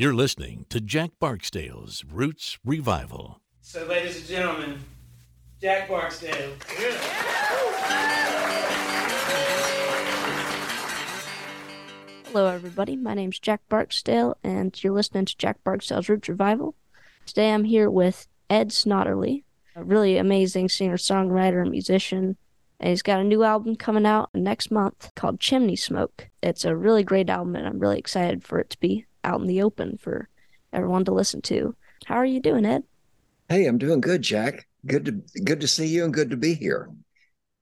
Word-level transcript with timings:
You're 0.00 0.14
listening 0.14 0.64
to 0.70 0.80
Jack 0.80 1.10
Barksdale's 1.20 2.06
Roots 2.10 2.58
Revival. 2.64 3.38
So, 3.60 3.84
ladies 3.84 4.16
and 4.16 4.26
gentlemen, 4.26 4.80
Jack 5.60 5.90
Barksdale. 5.90 6.54
Hello, 12.24 12.46
everybody. 12.46 12.96
My 12.96 13.12
name's 13.12 13.38
Jack 13.38 13.60
Barksdale, 13.68 14.38
and 14.42 14.82
you're 14.82 14.94
listening 14.94 15.26
to 15.26 15.36
Jack 15.36 15.62
Barksdale's 15.64 16.08
Roots 16.08 16.30
Revival. 16.30 16.74
Today 17.26 17.52
I'm 17.52 17.64
here 17.64 17.90
with 17.90 18.26
Ed 18.48 18.70
Snodderly, 18.70 19.44
a 19.76 19.84
really 19.84 20.16
amazing 20.16 20.70
singer 20.70 20.96
songwriter 20.96 21.60
and 21.60 21.70
musician. 21.70 22.38
And 22.80 22.88
he's 22.88 23.02
got 23.02 23.20
a 23.20 23.24
new 23.24 23.42
album 23.42 23.76
coming 23.76 24.06
out 24.06 24.30
next 24.32 24.70
month 24.70 25.12
called 25.14 25.40
Chimney 25.40 25.76
Smoke. 25.76 26.30
It's 26.42 26.64
a 26.64 26.74
really 26.74 27.02
great 27.02 27.28
album, 27.28 27.54
and 27.54 27.66
I'm 27.66 27.78
really 27.78 27.98
excited 27.98 28.42
for 28.42 28.58
it 28.58 28.70
to 28.70 28.80
be 28.80 29.04
out 29.24 29.40
in 29.40 29.46
the 29.46 29.62
open 29.62 29.98
for 29.98 30.28
everyone 30.72 31.04
to 31.06 31.12
listen 31.14 31.42
to. 31.42 31.76
How 32.04 32.16
are 32.16 32.24
you 32.26 32.40
doing, 32.40 32.64
Ed? 32.66 32.84
Hey, 33.50 33.66
I'm 33.66 33.76
doing 33.78 34.00
good, 34.00 34.22
Jack. 34.22 34.66
Good 34.86 35.04
to 35.04 35.40
good 35.42 35.60
to 35.60 35.68
see 35.68 35.86
you 35.86 36.04
and 36.04 36.14
good 36.14 36.30
to 36.30 36.36
be 36.38 36.54
here. 36.54 36.90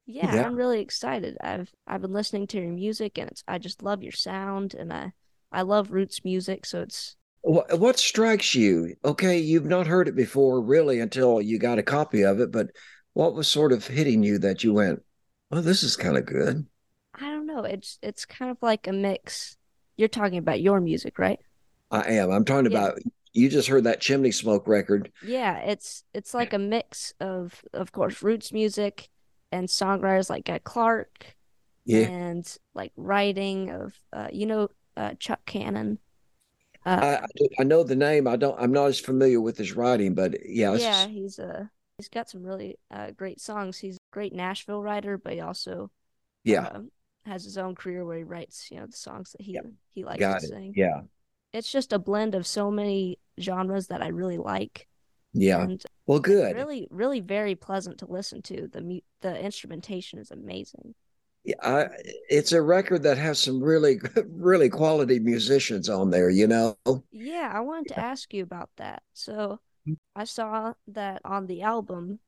Yeah, 0.06 0.30
Yeah. 0.30 0.44
I'm 0.44 0.54
really 0.56 0.80
excited. 0.80 1.36
I've 1.40 1.72
I've 1.86 2.00
been 2.02 2.12
listening 2.12 2.46
to 2.48 2.58
your 2.58 2.72
music, 2.72 3.18
and 3.18 3.30
it's 3.30 3.44
I 3.46 3.58
just 3.58 3.82
love 3.82 4.02
your 4.02 4.12
sound, 4.12 4.74
and 4.74 4.92
I 4.92 5.12
I 5.52 5.62
love 5.62 5.90
roots 5.92 6.24
music, 6.24 6.64
so 6.66 6.82
it's 6.82 7.16
What, 7.42 7.78
what 7.80 7.98
strikes 7.98 8.54
you? 8.54 8.94
Okay, 9.04 9.38
you've 9.38 9.64
not 9.66 9.86
heard 9.88 10.06
it 10.08 10.14
before, 10.14 10.60
really, 10.60 11.00
until 11.00 11.40
you 11.40 11.58
got 11.58 11.78
a 11.78 11.82
copy 11.82 12.22
of 12.22 12.40
it. 12.40 12.52
But 12.52 12.70
what 13.14 13.34
was 13.34 13.48
sort 13.48 13.72
of 13.72 13.86
hitting 13.88 14.22
you 14.22 14.38
that 14.38 14.62
you 14.64 14.72
went, 14.74 15.02
"Oh, 15.50 15.60
this 15.60 15.82
is 15.82 15.96
kind 15.96 16.16
of 16.16 16.26
good"? 16.26 16.66
I 17.14 17.30
don't 17.30 17.46
know. 17.46 17.64
It's 17.64 17.98
it's 18.02 18.24
kind 18.24 18.50
of 18.50 18.58
like 18.62 18.86
a 18.86 18.92
mix. 18.92 19.56
You're 19.96 20.08
talking 20.08 20.38
about 20.38 20.60
your 20.60 20.80
music, 20.80 21.18
right? 21.18 21.40
I 21.90 22.12
am. 22.14 22.30
I'm 22.30 22.44
talking 22.44 22.66
Yeah. 22.66 22.68
about. 22.68 22.98
You 23.32 23.48
just 23.48 23.68
heard 23.68 23.84
that 23.84 24.00
chimney 24.00 24.32
smoke 24.32 24.66
record. 24.66 25.12
Yeah, 25.20 25.58
it's 25.58 26.04
it's 26.14 26.32
like 26.34 26.52
a 26.52 26.58
mix 26.58 27.12
of 27.20 27.64
of 27.72 27.90
course 27.92 28.22
roots 28.22 28.52
music 28.52 29.10
and 29.50 29.68
songwriters 29.68 30.30
like 30.30 30.44
Guy 30.44 30.58
Clark 30.60 31.36
Yeah, 31.84 32.10
and 32.32 32.58
like 32.74 32.92
writing 32.96 33.70
of 33.70 33.94
uh 34.12 34.28
you 34.32 34.46
know 34.46 34.70
uh 34.96 35.14
Chuck 35.14 35.44
Cannon. 35.46 35.98
Uh 36.86 37.02
I, 37.02 37.20
I 37.60 37.64
know 37.64 37.84
the 37.84 37.94
name. 37.96 38.26
I 38.26 38.36
don't. 38.36 38.58
I'm 38.60 38.72
not 38.72 38.86
as 38.86 39.00
familiar 39.00 39.40
with 39.40 39.56
his 39.56 39.72
writing, 39.74 40.14
but 40.14 40.34
yeah, 40.46 40.76
yeah, 40.76 41.06
he's 41.06 41.38
a 41.38 41.70
he's 41.96 42.08
got 42.08 42.28
some 42.28 42.42
really 42.42 42.78
uh 42.90 43.10
great 43.12 43.40
songs. 43.40 43.78
He's 43.78 43.96
a 43.96 44.00
great 44.12 44.32
Nashville 44.34 44.82
writer, 44.82 45.16
but 45.18 45.32
he 45.34 45.40
also 45.40 45.90
yeah, 46.44 46.66
uh, 46.66 46.80
has 47.26 47.44
his 47.44 47.58
own 47.58 47.74
career 47.74 48.04
where 48.06 48.18
he 48.18 48.24
writes, 48.24 48.70
you 48.70 48.78
know, 48.80 48.86
the 48.86 48.92
songs 48.96 49.32
that 49.32 49.42
he 49.42 49.60
he 49.90 50.04
likes 50.04 50.28
got 50.28 50.36
to 50.36 50.40
it. 50.44 50.54
sing. 50.54 50.74
Yeah, 50.74 51.02
It's 51.52 51.70
just 51.70 51.92
a 51.92 51.98
blend 51.98 52.34
of 52.34 52.46
so 52.46 52.70
many 52.70 53.18
genres 53.40 53.88
that 53.88 54.02
I 54.02 54.08
really 54.08 54.38
like. 54.38 54.86
yeah. 55.32 55.62
And 55.62 55.82
Well, 56.06 56.20
good. 56.20 56.54
really 56.56 56.88
really 56.90 57.20
very 57.20 57.54
pleasant 57.54 57.98
to 57.98 58.06
listen 58.06 58.42
to 58.42 58.68
the 58.68 59.02
the 59.20 59.38
instrumentation 59.40 60.18
is 60.18 60.30
amazing 60.30 60.94
Yeah, 61.44 61.54
I, 61.62 61.88
it's 62.28 62.52
a 62.52 62.62
record 62.62 63.02
that 63.04 63.18
has 63.18 63.40
some 63.42 63.62
really, 63.62 64.00
really 64.28 64.68
quality 64.68 65.18
musicians 65.18 65.88
on 65.88 66.10
there. 66.10 66.30
You 66.30 66.46
know. 66.46 66.76
yeah 67.12 67.50
i 67.54 67.60
wanted 67.60 67.88
to 67.88 67.98
ask 67.98 68.32
you 68.34 68.42
about 68.42 68.70
that 68.76 69.02
so 69.12 69.60
mm-hmm. 69.88 69.94
i 70.16 70.24
saw 70.24 70.74
that 70.88 71.20
on 71.24 71.46
the 71.46 71.62
album 71.62 72.18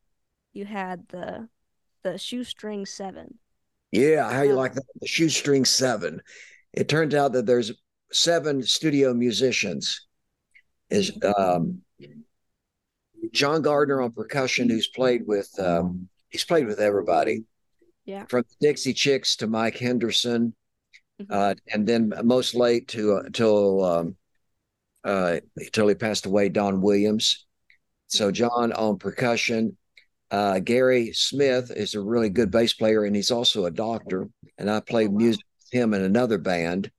you 0.53 0.65
had 0.65 1.09
the 1.09 1.49
the 2.03 2.19
shoestring 2.19 2.87
seven 2.87 3.39
Yeah, 3.93 4.31
how 4.31 4.43
you 4.43 4.55
like 4.55 4.75
that? 4.75 4.85
The 5.01 5.07
shoestring 5.09 5.65
seven. 5.65 6.23
It 6.73 6.89
turns 6.89 7.15
out 7.15 7.33
that 7.33 7.47
there's 7.47 7.73
seven 8.13 8.63
studio 8.63 9.15
musicians. 9.15 10.07
Is 10.91 11.13
um, 11.37 11.83
John 13.33 13.63
Gardner 13.63 14.01
on 14.01 14.13
percussion, 14.13 14.69
who's 14.69 14.89
played 14.89 15.27
with 15.27 15.49
um, 15.59 16.09
he's 16.31 16.45
played 16.45 16.67
with 16.67 16.81
everybody, 16.81 17.45
yeah 18.05 18.25
from 18.29 18.45
Dixie 18.61 18.93
Chicks 18.95 19.37
to 19.37 19.47
Mike 19.47 19.77
Henderson, 19.79 20.55
Mhm. 21.21 21.27
uh, 21.31 21.55
and 21.73 21.87
then 21.87 22.13
most 22.25 22.55
late 22.55 22.89
to 22.89 23.13
uh, 23.15 23.23
till 23.33 23.85
um, 23.85 24.17
uh, 25.05 25.39
till 25.73 25.87
he 25.89 25.95
passed 25.95 26.27
away, 26.27 26.49
Don 26.49 26.81
Williams. 26.81 27.47
So 28.09 28.31
John 28.33 28.73
on 28.73 28.99
percussion. 28.99 29.77
Uh, 30.33 30.61
Gary 30.61 31.13
Smith 31.13 31.73
is 31.75 31.95
a 31.95 32.01
really 32.01 32.31
good 32.31 32.51
bass 32.53 32.73
player, 32.73 33.05
and 33.05 33.15
he's 33.17 33.31
also 33.33 33.67
a 33.67 33.71
doctor. 33.71 34.29
And 34.59 34.71
I 34.71 34.81
played 34.81 35.09
Oh, 35.09 35.13
wow. 35.13 35.19
music 35.19 35.45
with 35.59 35.73
him 35.73 35.93
in 35.95 36.03
another 36.03 36.39
band. 36.39 36.91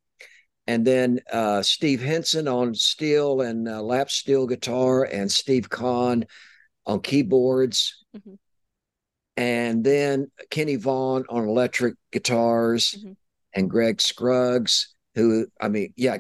And 0.68 0.86
then 0.86 1.20
uh, 1.32 1.62
Steve 1.64 2.02
Hinson 2.02 2.48
on 2.48 2.76
steel 2.76 3.42
and 3.42 3.68
uh, 3.68 3.82
lap 3.82 4.10
steel 4.12 4.48
guitar, 4.48 5.04
and 5.04 5.32
Steve 5.32 5.70
Conn 5.70 6.26
on 6.86 7.02
keyboards. 7.02 8.06
Mhm. 8.16 8.38
And 9.38 9.84
then 9.84 10.30
Kenny 10.50 10.76
Vaughn 10.76 11.26
on 11.30 11.48
electric 11.48 11.96
guitars, 12.12 12.96
Mhm. 12.98 13.16
and 13.54 13.70
Greg 13.70 14.00
Scruggs, 14.02 14.94
who, 15.16 15.48
I 15.60 15.68
mean, 15.68 15.94
yeah, 15.98 16.20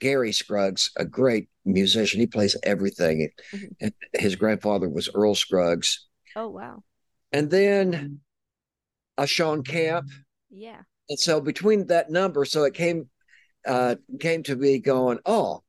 Gary 0.00 0.32
Scruggs, 0.32 0.90
a 0.96 1.04
great 1.04 1.48
musician. 1.64 2.20
He 2.20 2.26
plays 2.26 2.56
everything. 2.62 3.30
Mhm. 3.52 3.76
And 3.80 3.92
his 4.14 4.36
grandfather 4.36 4.88
was 4.88 5.08
Earl 5.14 5.34
Scruggs. 5.34 6.06
oh 6.36 6.48
wow 6.48 6.82
And 7.32 7.50
then 7.50 8.20
a 9.16 9.26
Shawn 9.26 9.62
Camp. 9.62 10.08
yeah 10.50 10.82
And 11.08 11.18
so 11.18 11.40
between 11.40 11.86
that 11.86 12.10
number, 12.10 12.44
so 12.44 12.64
it 12.64 12.74
came 12.74 13.08
uh 13.68 13.96
came 14.20 14.42
to 14.44 14.56
me 14.56 14.78
going, 14.80 15.18
oh, 15.26 15.62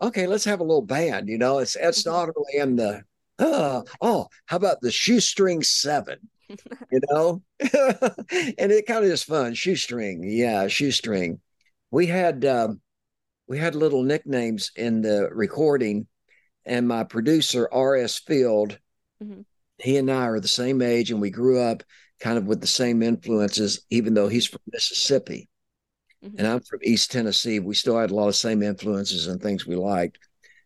okay, 0.00 0.26
let's 0.26 0.44
have 0.44 0.60
a 0.60 0.64
little 0.64 0.82
band, 0.82 1.28
you 1.28 1.38
know. 1.38 1.58
It's 1.58 1.76
it's 1.76 2.02
Mhm. 2.04 2.06
not 2.06 2.28
really 2.36 2.58
in 2.62 2.76
the 2.76 3.02
uh, 3.38 3.82
oh, 4.00 4.28
how 4.46 4.56
about 4.56 4.80
the 4.80 4.90
shoestring 4.90 5.62
seven? 5.62 6.18
You 6.92 7.00
know? 7.10 7.42
and 7.60 8.72
it 8.72 8.86
kind 8.86 9.04
of 9.04 9.10
is 9.10 9.22
fun. 9.22 9.54
Shoestring, 9.54 10.24
yeah, 10.24 10.68
shoestring. 10.68 11.40
We 11.90 12.06
had 12.06 12.44
um 12.44 12.80
we 13.46 13.58
had 13.58 13.74
little 13.74 14.02
nicknames 14.02 14.70
in 14.76 15.02
the 15.02 15.28
recording, 15.32 16.06
and 16.64 16.86
my 16.88 17.04
producer, 17.04 17.68
R.S. 17.72 18.18
Field, 18.18 18.78
Mhm. 19.22 19.44
he 19.78 19.96
and 19.98 20.10
I 20.10 20.26
are 20.26 20.40
the 20.40 20.48
same 20.48 20.80
age, 20.82 21.10
and 21.10 21.20
we 21.20 21.30
grew 21.30 21.60
up 21.60 21.82
kind 22.20 22.38
of 22.38 22.46
with 22.46 22.60
the 22.60 22.66
same 22.66 23.02
influences, 23.02 23.84
even 23.90 24.14
though 24.14 24.28
he's 24.28 24.46
from 24.46 24.60
Mississippi 24.72 25.48
Mhm. 26.24 26.34
and 26.38 26.46
I'm 26.46 26.60
from 26.60 26.80
East 26.82 27.10
Tennessee. 27.10 27.58
We 27.60 27.74
still 27.74 27.98
had 27.98 28.10
a 28.10 28.14
lot 28.14 28.28
of 28.28 28.36
same 28.36 28.62
influences 28.62 29.26
and 29.26 29.40
things 29.40 29.66
we 29.66 29.76
liked. 29.76 30.18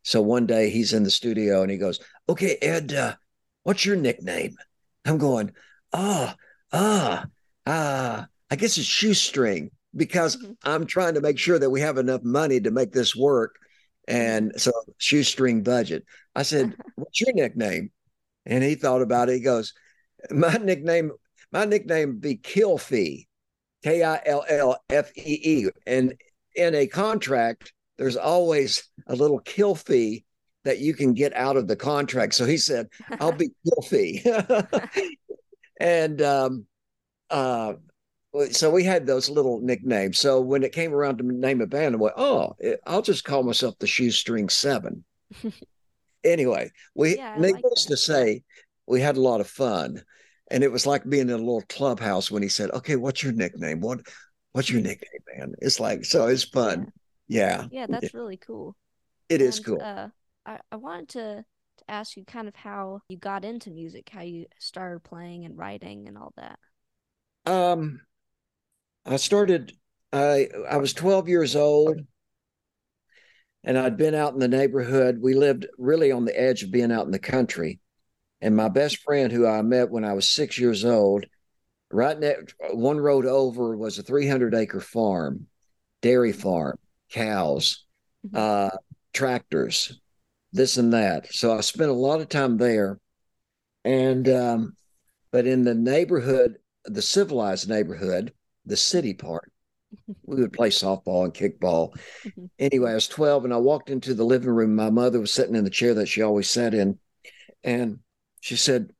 So 0.03 0.20
one 0.20 0.47
day 0.47 0.69
he's 0.69 0.92
in 0.92 1.03
the 1.03 1.10
studio 1.10 1.62
and 1.62 1.70
he 1.70 1.78
goes, 1.78 2.00
"Okay, 2.28 2.56
Ed, 2.60 2.92
uh, 2.92 3.16
what's 3.62 3.87
your 3.87 3.97
nickname?" 3.97 4.56
I'm 5.04 5.19
going, 5.19 5.53
"Ah, 5.92 6.37
ah, 6.72 7.26
ah. 7.66 8.26
I 8.50 8.56
guess 8.56 8.76
it's 8.78 8.87
shoestring 8.87 9.70
because 9.97 10.37
Mhm. 10.37 10.56
I'm 10.65 10.87
trying 10.87 11.15
to 11.15 11.20
make 11.20 11.38
sure 11.38 11.59
that 11.59 11.71
we 11.71 11.81
have 11.81 11.98
enough 11.98 12.22
money 12.22 12.60
to 12.60 12.71
make 12.71 12.92
this 12.92 13.15
work." 13.16 13.56
And 14.06 14.53
so 14.60 14.72
shoestring 14.98 15.62
budget. 15.62 16.04
I 16.34 16.42
said, 16.42 16.76
"What's 16.97 17.21
your 17.21 17.32
nickname?" 17.32 17.91
And 18.44 18.62
he 18.62 18.75
thought 18.75 19.03
about 19.03 19.28
it. 19.31 19.34
He 19.34 19.41
goes, 19.41 19.72
"My 20.31 20.56
nickname, 20.59 21.12
my 21.53 21.65
nickname 21.65 22.19
be 22.19 22.36
Kill 22.36 22.76
Fee." 22.76 23.28
K 23.84 24.03
I 24.03 24.21
L 24.25 24.45
L 24.49 24.77
F 24.89 25.12
E 25.15 25.41
E. 25.45 25.69
And 25.87 26.15
in 26.56 26.75
a 26.75 26.87
contract, 26.87 27.72
there's 27.99 28.17
always 28.17 28.89
a 29.06 29.15
little 29.15 29.39
kill 29.41 29.75
fee 29.75 30.25
that 30.65 30.78
you 30.78 30.95
can 30.95 31.12
get 31.12 31.37
out 31.37 31.59
of 31.59 31.69
the 31.69 31.77
contract. 31.77 32.34
So 32.34 32.47
he 32.47 32.56
said, 32.56 32.89
I'll 33.21 33.33
be 33.33 33.50
kill 33.65 33.83
fee. 33.83 34.25
and 35.81 36.22
um, 36.22 36.67
uh, 37.28 37.75
so 38.50 38.71
we 38.71 38.84
had 38.84 39.06
those 39.06 39.28
little 39.28 39.61
nicknames. 39.61 40.19
So 40.19 40.41
when 40.41 40.62
it 40.62 40.72
came 40.72 40.95
around 40.95 41.19
to 41.19 41.25
name 41.25 41.61
a 41.61 41.66
band, 41.66 41.95
I 41.95 41.99
went, 41.99 42.15
oh, 42.16 42.56
I'll 42.87 43.03
just 43.03 43.25
call 43.25 43.43
myself 43.43 43.78
the 43.78 43.87
Shoestring 43.87 44.49
Seven. 44.49 45.04
anyway, 46.25 46.71
we 46.95 47.19
Yeah, 47.19 47.34
I 47.36 47.39
like 47.39 47.57
needless 47.57 47.84
to 47.86 47.98
say, 47.98 48.42
we 48.86 49.03
had 49.03 49.19
a 49.19 49.21
lot 49.21 49.42
of 49.42 49.47
fun. 49.47 50.03
And 50.51 50.63
it 50.63 50.71
was 50.73 50.87
like 50.87 51.09
being 51.09 51.29
in 51.29 51.31
a 51.31 51.39
little 51.39 51.63
clubhouse 51.69 52.31
when 52.31 52.43
he 52.43 52.49
said, 52.49 52.71
Okay, 52.71 52.97
what's 52.97 53.23
your 53.23 53.33
nickname? 53.33 53.81
What 53.81 54.01
what's 54.53 54.71
your 54.71 54.83
nickname, 54.83 55.21
man? 55.37 55.55
It's 55.61 55.81
like 55.81 56.05
so 56.05 56.27
it's 56.29 56.45
fun. 56.45 56.93
Yeah, 57.29 57.67
yeah 57.71 57.87
that's 57.89 58.15
really 58.15 58.37
cool 58.37 58.77
it 59.29 59.41
is 59.41 59.59
And, 59.59 59.67
cool. 59.67 59.81
uh 59.81 60.09
i 60.47 60.59
i 60.73 60.77
wanted 60.77 61.09
to 61.11 61.45
to 61.79 61.85
ask 61.91 62.17
you 62.17 62.25
kind 62.25 62.49
of 62.49 62.55
how 62.55 63.01
you 63.09 63.17
got 63.19 63.45
into 63.45 63.71
music 63.71 64.09
how 64.13 64.23
you 64.23 64.47
started 64.61 65.03
playing 65.03 65.45
and 65.45 65.59
writing 65.59 66.07
and 66.09 66.17
all 66.17 66.33
that 66.37 66.59
Um 67.47 68.01
I 69.07 69.17
started 69.17 69.73
I 70.13 70.49
I 70.69 70.77
was 70.77 70.93
12 70.93 71.27
years 71.29 71.57
old 71.57 72.01
and 73.65 73.79
I'd 73.79 73.97
been 73.97 74.15
out 74.15 74.35
in 74.35 74.41
the 74.41 74.49
neighborhood. 74.49 75.19
We 75.21 75.35
lived 75.35 75.67
really 75.79 76.13
on 76.13 76.25
the 76.25 76.39
edge 76.39 76.63
of 76.63 76.71
being 76.71 76.93
out 76.93 77.07
in 77.07 77.13
the 77.13 77.19
country. 77.19 77.81
And 78.45 78.55
my 78.55 78.69
best 78.69 78.99
friend, 78.99 79.33
who 79.33 79.47
I 79.47 79.63
met 79.63 79.91
when 79.91 80.05
I 80.05 80.13
was 80.13 80.29
six 80.29 80.59
years 80.59 80.85
old, 80.85 81.25
right 81.91 82.19
next 82.19 82.55
one 82.75 83.01
road 83.01 83.25
over 83.25 83.75
was 83.75 83.99
a 83.99 84.03
300 84.03 84.55
acre 84.55 84.81
farm, 84.81 85.47
dairy 86.03 86.33
farm, 86.33 86.79
cows. 87.11 87.87
Mhm. 88.27 88.37
Uh, 88.37 88.77
tractors, 89.15 89.99
this 90.53 90.77
and 90.77 90.93
that. 90.93 91.33
So 91.33 91.57
I 91.57 91.63
spent 91.63 91.91
a 91.91 91.95
lot 91.95 92.21
of 92.21 92.29
time 92.29 92.59
there. 92.59 92.99
And, 93.83 94.29
um, 94.29 94.77
but 95.31 95.47
in 95.47 95.65
the 95.65 95.75
neighborhood, 95.75 96.59
the 96.85 97.03
civilized 97.03 97.67
neighborhood, 97.67 98.35
the 98.67 98.77
city 98.77 99.15
part, 99.15 99.51
we 100.27 100.37
would 100.37 100.53
play 100.53 100.69
softball 100.69 101.25
and 101.25 101.33
kickball. 101.33 101.99
Anyway, 102.59 102.91
I 102.91 102.95
was 102.95 103.09
12 103.09 103.45
and 103.45 103.55
I 103.55 103.59
walked 103.59 103.89
into 103.89 104.13
the 104.13 104.25
living 104.25 104.51
room. 104.51 104.75
My 104.75 104.91
mother 104.91 105.19
was 105.19 105.33
sitting 105.33 105.55
in 105.55 105.65
the 105.65 105.71
chair 105.71 105.95
that 105.95 106.09
she 106.09 106.21
always 106.21 106.51
sat 106.51 106.75
in. 106.75 106.99
And 107.63 108.01
she 108.45 108.57
said, 108.57 108.91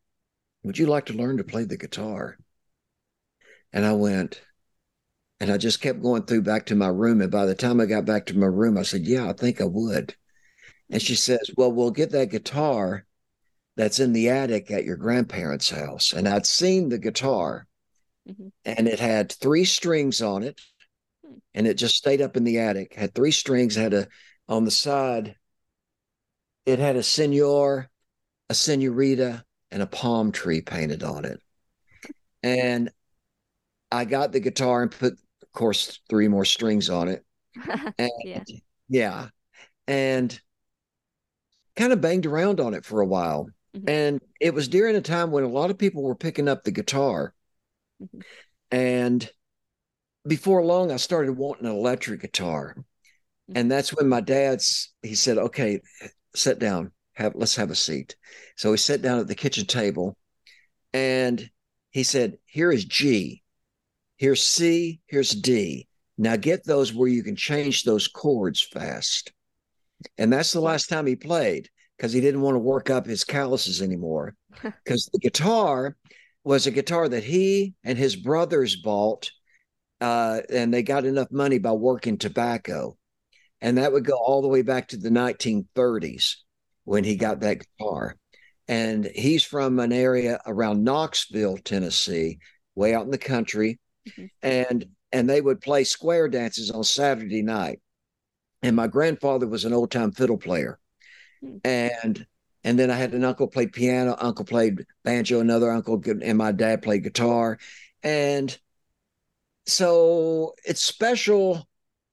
Would 0.63 0.79
you 0.79 0.87
like 0.87 1.05
to 1.07 1.13
learn 1.13 1.37
to 1.37 1.45
play 1.45 1.65
the 1.65 1.77
guitar? 1.77 2.39
And 3.75 3.85
I 3.85 3.93
went, 3.93 4.41
and 5.39 5.53
I 5.53 5.59
just 5.59 5.83
kept 5.83 6.01
going 6.01 6.23
through 6.23 6.43
back 6.43 6.65
to 6.67 6.75
my 6.75 6.89
room. 6.89 7.21
And 7.21 7.31
by 7.31 7.45
the 7.45 7.55
time 7.55 7.79
I 7.79 7.85
got 7.85 8.07
back 8.07 8.25
to 8.27 8.39
my 8.39 8.47
room, 8.47 8.79
I 8.79 8.85
said, 8.85 9.03
Yeah, 9.03 9.29
I 9.29 9.35
think 9.35 9.61
I 9.61 9.65
would. 9.65 10.17
And 10.89 11.03
she 11.03 11.15
says, 11.15 11.51
Well, 11.59 11.71
we'll 11.71 11.91
get 11.91 12.11
that 12.13 12.31
guitar 12.31 13.05
that's 13.77 14.01
in 14.01 14.15
the 14.15 14.31
attic 14.31 14.71
at 14.71 14.87
your 14.87 14.97
grandparents' 14.97 15.69
house. 15.69 16.15
And 16.15 16.27
I'd 16.27 16.47
seen 16.47 16.89
the 16.89 16.99
guitar 16.99 17.67
Mhm. 18.27 18.51
and 18.65 18.89
it 18.89 18.99
had 18.99 19.31
three 19.31 19.67
strings 19.67 20.23
on 20.23 20.43
it. 20.43 20.59
Hmm. 21.23 21.35
And 21.53 21.67
it 21.67 21.75
just 21.75 21.97
stayed 21.97 22.23
up 22.23 22.39
in 22.39 22.45
the 22.45 22.61
attic, 22.61 22.95
had 22.95 23.15
three 23.15 23.31
strings, 23.31 23.75
had 23.75 23.93
a 23.93 24.09
on 24.49 24.65
the 24.65 24.71
side, 24.71 25.37
it 26.65 26.79
had 26.79 26.97
a 26.97 27.03
senor, 27.03 27.91
a 28.51 28.55
senorita, 28.55 29.45
and 29.71 29.83
a 29.83 29.87
palm 29.87 30.33
tree 30.33 30.61
painted 30.61 31.03
on 31.03 31.25
it. 31.25 31.41
And 32.43 32.91
I 33.91 34.05
got 34.05 34.33
the 34.33 34.41
guitar 34.41 34.83
and 34.83 34.91
put, 34.91 35.15
of 35.15 35.53
course, 35.53 36.01
three 36.09 36.29
more 36.29 36.45
strings 36.45 36.91
on 36.91 37.09
it. 37.09 37.25
And 37.99 38.11
Yeah. 38.25 38.43
yeah. 38.89 39.29
And 39.87 40.41
kind 41.77 41.93
of 41.93 42.01
banged 42.01 42.27
around 42.27 42.61
on 42.61 42.75
it 42.75 42.85
for 42.85 43.01
a 43.01 43.07
while. 43.07 43.49
Mhm. 43.77 43.91
And 43.91 44.21
it 44.41 44.55
was 44.55 44.69
during 44.69 44.97
a 44.97 45.01
time 45.01 45.31
when 45.31 45.45
a 45.45 45.49
lot 45.49 45.71
of 45.71 45.79
people 45.79 46.03
were 46.03 46.15
picking 46.15 46.49
up 46.49 46.65
the 46.65 46.71
guitar. 46.71 47.35
Mhm. 48.01 48.23
And 48.71 49.31
before 50.27 50.65
long, 50.65 50.91
I 50.91 50.97
started 50.97 51.33
wanting 51.33 51.67
an 51.67 51.73
electric 51.73 52.21
guitar. 52.23 52.77
Mhm. 53.51 53.57
And 53.57 53.71
that's 53.71 53.95
when 53.95 54.09
my 54.09 54.21
dad's, 54.21 54.93
he 55.03 55.15
said, 55.15 55.39
okay, 55.39 55.81
sit 56.35 56.59
down, 56.59 56.93
have, 57.15 57.35
let's 57.35 57.57
have 57.57 57.71
a 57.71 57.77
seat. 57.77 58.17
So 58.57 58.71
we 58.71 58.77
sat 58.77 59.03
down 59.03 59.19
at 59.19 59.29
the 59.29 59.35
kitchen 59.35 59.67
table 59.67 60.17
and 60.93 61.49
he 61.91 62.03
said, 62.03 62.39
here 62.45 62.73
is 62.73 62.85
G, 62.85 63.43
here's 64.17 64.45
C, 64.45 65.01
here's 65.07 65.31
D. 65.31 65.89
Now 66.17 66.37
get 66.37 66.65
those 66.65 66.93
where 66.93 67.09
you 67.09 67.23
can 67.23 67.37
change 67.37 67.83
those 67.83 68.09
chords 68.09 68.63
fast. 68.63 69.33
And 70.19 70.33
that's 70.33 70.53
the 70.53 70.61
last 70.61 70.89
time 70.89 71.07
he 71.07 71.17
played 71.17 71.69
because 71.97 72.13
he 72.13 72.21
didn't 72.21 72.43
want 72.43 72.55
to 72.55 72.61
work 72.61 72.91
up 72.91 73.07
his 73.07 73.25
calluses 73.25 73.83
anymore. 73.83 74.35
Because 74.85 75.09
the 75.13 75.19
guitar 75.19 75.97
was 76.45 76.67
a 76.67 76.71
guitar 76.71 77.09
that 77.09 77.25
he 77.25 77.75
and 77.83 77.99
his 77.99 78.17
brothers 78.17 78.77
bought, 78.77 79.31
uh, 80.01 80.41
and 80.51 80.73
they 80.73 80.83
got 80.83 81.07
enough 81.07 81.29
money 81.31 81.59
by 81.59 81.73
working 81.73 82.19
tobacco. 82.19 82.97
And 83.61 83.79
that 83.79 83.93
would 83.93 84.05
go 84.05 84.15
all 84.15 84.43
the 84.43 84.49
way 84.49 84.63
back 84.63 84.89
to 84.89 84.97
the 84.97 85.09
1930s 85.09 86.37
when 86.85 87.05
he 87.05 87.17
got 87.17 87.41
that 87.41 87.61
guitar. 87.79 88.17
And 88.69 89.05
he's 89.05 89.45
from 89.45 89.79
an 89.79 89.93
area 89.93 90.41
around 90.47 90.85
Knoxville, 90.85 91.59
Tennessee, 91.59 92.39
way 92.75 92.95
out 92.95 93.05
in 93.05 93.11
the 93.11 93.19
country. 93.19 93.79
Mhm. 94.09 94.31
And 94.43 94.87
and 95.13 95.31
they 95.31 95.41
would 95.41 95.61
play 95.61 95.85
square 95.85 96.29
dances 96.29 96.71
on 96.71 96.83
Saturday 96.83 97.43
night. 97.43 97.81
And 98.63 98.75
my 98.75 98.87
grandfather 98.89 99.47
was 99.47 99.65
an 99.65 99.73
old 99.73 99.91
time 99.91 100.13
fiddle 100.13 100.39
player. 100.39 100.79
Hmm. 101.41 101.59
And 101.65 102.27
and 102.65 102.79
then 102.79 102.91
I 102.91 102.97
had 102.97 103.13
an 103.13 103.25
uncle 103.25 103.47
play 103.47 103.67
piano, 103.67 104.17
uncle 104.19 104.47
played 104.47 104.87
banjo, 105.05 105.41
another 105.41 105.71
uncle, 105.71 106.03
and 106.23 106.39
my 106.39 106.51
dad 106.51 106.83
played 106.83 107.05
guitar. 107.05 107.59
And 108.03 108.57
so 109.67 110.55
it's 110.65 110.83
special 110.83 111.69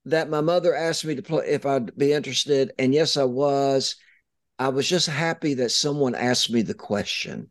that 0.06 0.30
my 0.30 0.42
mother 0.42 0.76
asked 0.76 1.06
me 1.06 1.16
to 1.16 1.22
play 1.22 1.48
if 1.48 1.66
I'd 1.66 1.96
be 1.98 2.12
interested. 2.12 2.74
And 2.78 2.94
yes, 2.94 3.18
I 3.18 3.24
was. 3.24 3.96
I 4.62 4.70
was 4.70 4.88
just 4.88 5.08
happy 5.08 5.56
that 5.56 5.72
someone 5.72 6.14
asked 6.14 6.52
me 6.52 6.62
the 6.62 6.76
question. 6.76 7.50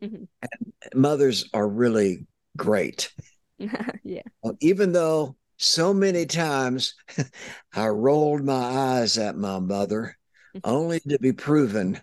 Mhm. 0.00 0.28
And 0.42 0.72
mothers 0.94 1.50
are 1.52 1.66
really 1.66 2.24
great. 2.56 3.12
yeah. 4.04 4.22
Even 4.60 4.92
though 4.92 5.34
so 5.56 5.92
many 5.92 6.24
times 6.24 6.94
I 7.74 7.88
rolled 7.88 8.44
my 8.44 8.54
eyes 8.54 9.18
at 9.18 9.36
my 9.36 9.58
mother, 9.58 10.16
only 10.62 11.00
to 11.00 11.18
be 11.18 11.32
proven 11.32 12.00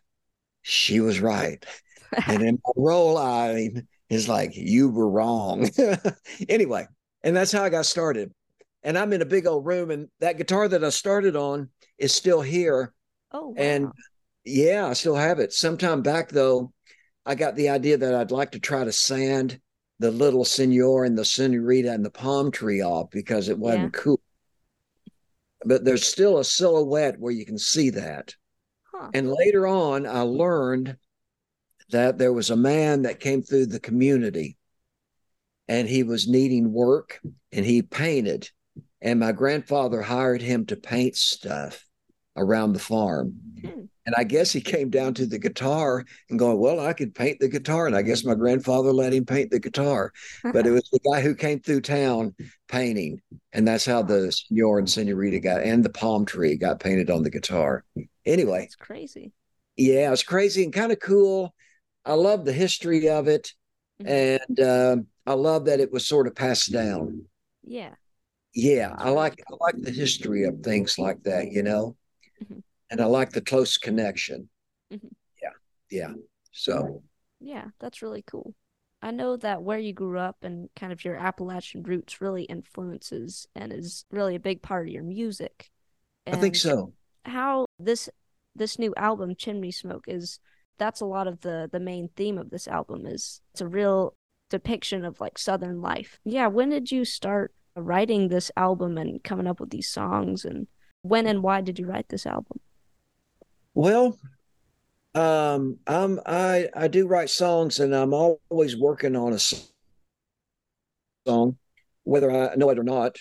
she 0.62 1.00
was 1.00 1.22
right. 1.22 1.66
And 2.28 2.42
then 2.42 2.60
my 2.66 2.74
roll 2.76 3.18
eyeing 3.18 3.88
is 4.10 4.28
like, 4.28 4.58
you 4.58 4.90
were 4.90 5.10
wrong. 5.10 5.70
anyway, 6.50 6.86
and 7.24 7.34
that's 7.34 7.54
how 7.54 7.64
I 7.64 7.70
got 7.70 7.86
started. 7.86 8.34
And 8.84 8.98
I'm 8.98 9.14
in 9.14 9.22
a 9.22 9.26
big 9.26 9.48
old 9.48 9.66
room, 9.66 9.90
and 9.90 10.10
that 10.20 10.38
guitar 10.38 10.68
that 10.68 10.84
I 10.84 10.90
started 10.90 11.38
on 11.38 11.70
is 11.98 12.14
still 12.14 12.42
here. 12.42 12.94
oh, 13.32 13.48
wow. 13.48 13.56
And 13.58 13.92
yeah, 14.46 14.88
I 14.88 14.94
still 14.94 15.16
have 15.16 15.40
it. 15.40 15.54
Sometime 15.54 16.02
back 16.02 16.30
though, 16.30 16.74
I 17.26 17.36
got 17.36 17.56
the 17.56 17.70
idea 17.70 17.98
that 17.98 18.14
I'd 18.14 18.32
like 18.32 18.52
to 18.52 18.60
try 18.60 18.84
to 18.84 18.92
sand 18.92 19.60
the 20.00 20.12
little 20.12 20.44
senor 20.44 21.06
and 21.06 21.18
the 21.18 21.24
senorita 21.24 21.92
and 21.92 22.04
the 22.04 22.10
palm 22.10 22.52
tree 22.52 22.82
off 22.82 23.10
because 23.12 23.48
it 23.48 23.58
wasn't 23.58 23.94
cool. 23.94 24.20
But 25.66 25.86
there's 25.86 26.06
still 26.06 26.40
a 26.40 26.44
silhouette 26.44 27.20
where 27.20 27.32
you 27.32 27.46
can 27.46 27.58
see 27.58 27.90
that. 27.92 28.36
huh. 28.94 29.10
And 29.14 29.32
later 29.32 29.66
on, 29.66 30.06
I 30.06 30.22
learned 30.22 30.98
that 31.92 32.18
there 32.18 32.34
was 32.34 32.50
a 32.50 32.56
man 32.58 33.04
that 33.04 33.22
came 33.22 33.42
through 33.42 33.68
the 33.68 33.80
community 33.80 34.58
and 35.70 35.88
he 35.88 36.04
was 36.04 36.28
needing 36.28 36.74
work 36.74 37.22
and 37.54 37.66
he 37.66 37.82
painted. 37.82 38.50
And 39.02 39.20
my 39.20 39.32
grandfather 39.32 40.02
hired 40.02 40.42
him 40.42 40.66
to 40.66 40.76
paint 40.76 41.16
stuff 41.16 41.86
around 42.36 42.74
the 42.74 42.80
farm. 42.80 43.36
Hmm. 43.62 43.84
And 44.06 44.14
I 44.18 44.24
guess 44.26 44.52
he 44.52 44.60
came 44.62 44.90
down 44.90 45.14
to 45.16 45.26
the 45.26 45.40
guitar 45.40 46.04
and 46.30 46.38
going, 46.38 46.60
Well, 46.60 46.80
I 46.80 46.94
could 46.94 47.16
paint 47.16 47.40
the 47.40 47.48
guitar. 47.48 47.88
And 47.88 47.96
I 47.96 48.02
guess 48.02 48.26
my 48.26 48.36
grandfather 48.36 48.92
let 48.92 49.14
him 49.14 49.26
paint 49.26 49.52
the 49.52 49.60
guitar. 49.60 50.12
But 50.44 50.68
it 50.68 50.72
was 50.72 50.90
the 50.92 51.00
guy 51.10 51.22
who 51.22 51.36
came 51.36 51.60
through 51.62 51.82
town 51.82 52.36
painting. 52.68 53.22
And 53.54 53.68
that's 53.68 53.86
how 53.86 54.02
the 54.02 54.32
senor 54.32 54.80
and 54.80 54.90
senorita 54.90 55.40
got 55.40 55.64
and 55.64 55.84
the 55.84 55.90
palm 55.90 56.26
tree 56.26 56.58
got 56.58 56.80
painted 56.80 57.10
on 57.10 57.24
the 57.24 57.30
guitar. 57.30 57.84
Anyway, 58.26 58.64
It's 58.66 58.76
crazy. 58.76 59.32
yeah, 59.78 60.12
it's 60.12 60.24
crazy 60.24 60.64
and 60.64 60.74
kind 60.74 60.92
of 60.92 61.00
cool. 61.00 61.54
I 62.06 62.14
love 62.14 62.46
the 62.46 62.54
history 62.54 63.10
of 63.10 63.28
it. 63.28 63.54
Mhm. 64.00 64.40
And 64.48 64.60
um 64.60 65.08
I 65.26 65.34
love 65.34 65.66
that 65.66 65.80
it 65.80 65.92
was 65.92 66.06
sort 66.06 66.28
of 66.28 66.36
passed 66.36 66.74
down. 66.74 67.26
Yeah. 67.64 67.96
Yeah, 68.54 68.94
I 68.98 69.10
like 69.10 69.42
I 69.50 69.56
like 69.60 69.82
the 69.82 69.92
history 69.92 70.44
of 70.44 70.60
things 70.62 71.00
like 71.00 71.24
that, 71.24 71.52
you 71.52 71.64
know. 71.64 71.96
Mhm. 72.42 72.62
And 72.90 73.02
I 73.02 73.06
like 73.06 73.32
the 73.32 73.42
close 73.42 73.78
connection. 73.78 74.50
Mhm. 74.92 75.10
Yeah. 75.42 75.50
Yeah. 75.90 76.14
So 76.52 77.04
Yeah, 77.40 77.70
that's 77.80 78.02
really 78.02 78.24
cool. 78.26 78.54
I 79.02 79.12
know 79.12 79.36
that 79.36 79.64
where 79.64 79.80
you 79.80 79.92
grew 79.92 80.18
up 80.18 80.38
and 80.44 80.70
kind 80.78 80.94
of 80.94 81.04
your 81.04 81.18
Appalachian 81.18 81.84
roots 81.84 82.22
really 82.22 82.44
influences 82.44 83.48
and 83.54 83.74
is 83.74 84.06
really 84.12 84.36
a 84.36 84.40
big 84.40 84.62
part 84.62 84.88
of 84.88 84.94
your 84.94 85.04
music. 85.04 85.70
I 86.26 86.38
think 86.38 86.56
so. 86.56 86.94
How 87.26 87.66
this 87.80 88.10
this 88.56 88.80
new 88.80 88.94
album, 88.96 89.36
Chimney 89.36 89.72
Smoke, 89.72 90.06
is 90.08 90.40
that's 90.78 91.02
a 91.02 91.06
lot 91.06 91.28
of 91.28 91.42
the 91.42 91.70
the 91.72 91.80
main 91.80 92.10
theme 92.16 92.38
of 92.38 92.50
this 92.50 92.68
album 92.68 93.06
is 93.06 93.42
it's 93.54 93.62
a 93.62 93.68
real 93.68 94.16
depiction 94.50 95.04
of 95.04 95.20
like 95.20 95.38
Southern 95.38 95.82
life. 95.82 96.20
Yeah, 96.24 96.48
when 96.48 96.70
did 96.70 96.92
you 96.92 97.04
start 97.04 97.54
writing 97.76 98.28
this 98.28 98.52
album 98.56 98.98
and 98.98 99.22
coming 99.24 99.48
up 99.48 99.60
with 99.60 99.72
these 99.72 99.90
songs 99.90 100.46
and 100.46 100.68
when 101.02 101.28
and 101.28 101.44
why 101.44 101.60
did 101.60 101.78
you 101.78 101.88
write 101.88 102.08
this 102.10 102.26
album? 102.26 102.60
Well, 103.74 104.20
um, 105.16 105.80
I'm 105.88 106.20
I 106.26 106.70
I 106.76 106.88
do 106.88 107.08
write 107.08 107.30
songs, 107.30 107.80
and 107.80 107.96
I'm 107.96 108.14
always 108.14 108.78
working 108.78 109.16
on 109.16 109.34
a 109.34 109.40
song, 111.28 111.58
whether 112.04 112.30
I 112.32 112.56
know 112.56 112.70
it 112.70 112.80
or 112.80 112.84
not. 112.84 113.18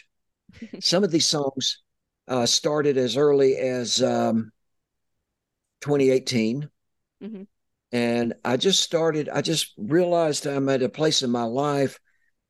Some 0.81 1.05
of 1.05 1.11
these 1.11 1.27
songs 1.27 1.79
uh, 2.29 2.47
started 2.47 2.97
as 2.97 3.17
early 3.17 3.57
as 3.57 4.03
um, 4.03 4.53
2018, 5.81 6.69
Mhm. 7.23 7.47
and 7.93 8.35
I 8.45 8.57
just 8.57 8.81
started. 8.81 9.29
I 9.29 9.41
just 9.43 9.73
realized 9.77 10.47
I'm 10.47 10.69
at 10.69 10.83
a 10.83 10.89
place 10.89 11.23
in 11.23 11.31
my 11.31 11.45
life 11.45 11.99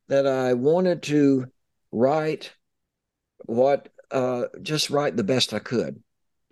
that 0.07 0.27
I 0.27 0.53
wanted 0.53 1.03
to 1.03 1.45
write 1.91 2.53
what 3.45 3.89
uh, 4.11 4.45
just 4.61 4.89
write 4.89 5.15
the 5.15 5.23
best 5.23 5.53
I 5.53 5.59
could 5.59 6.01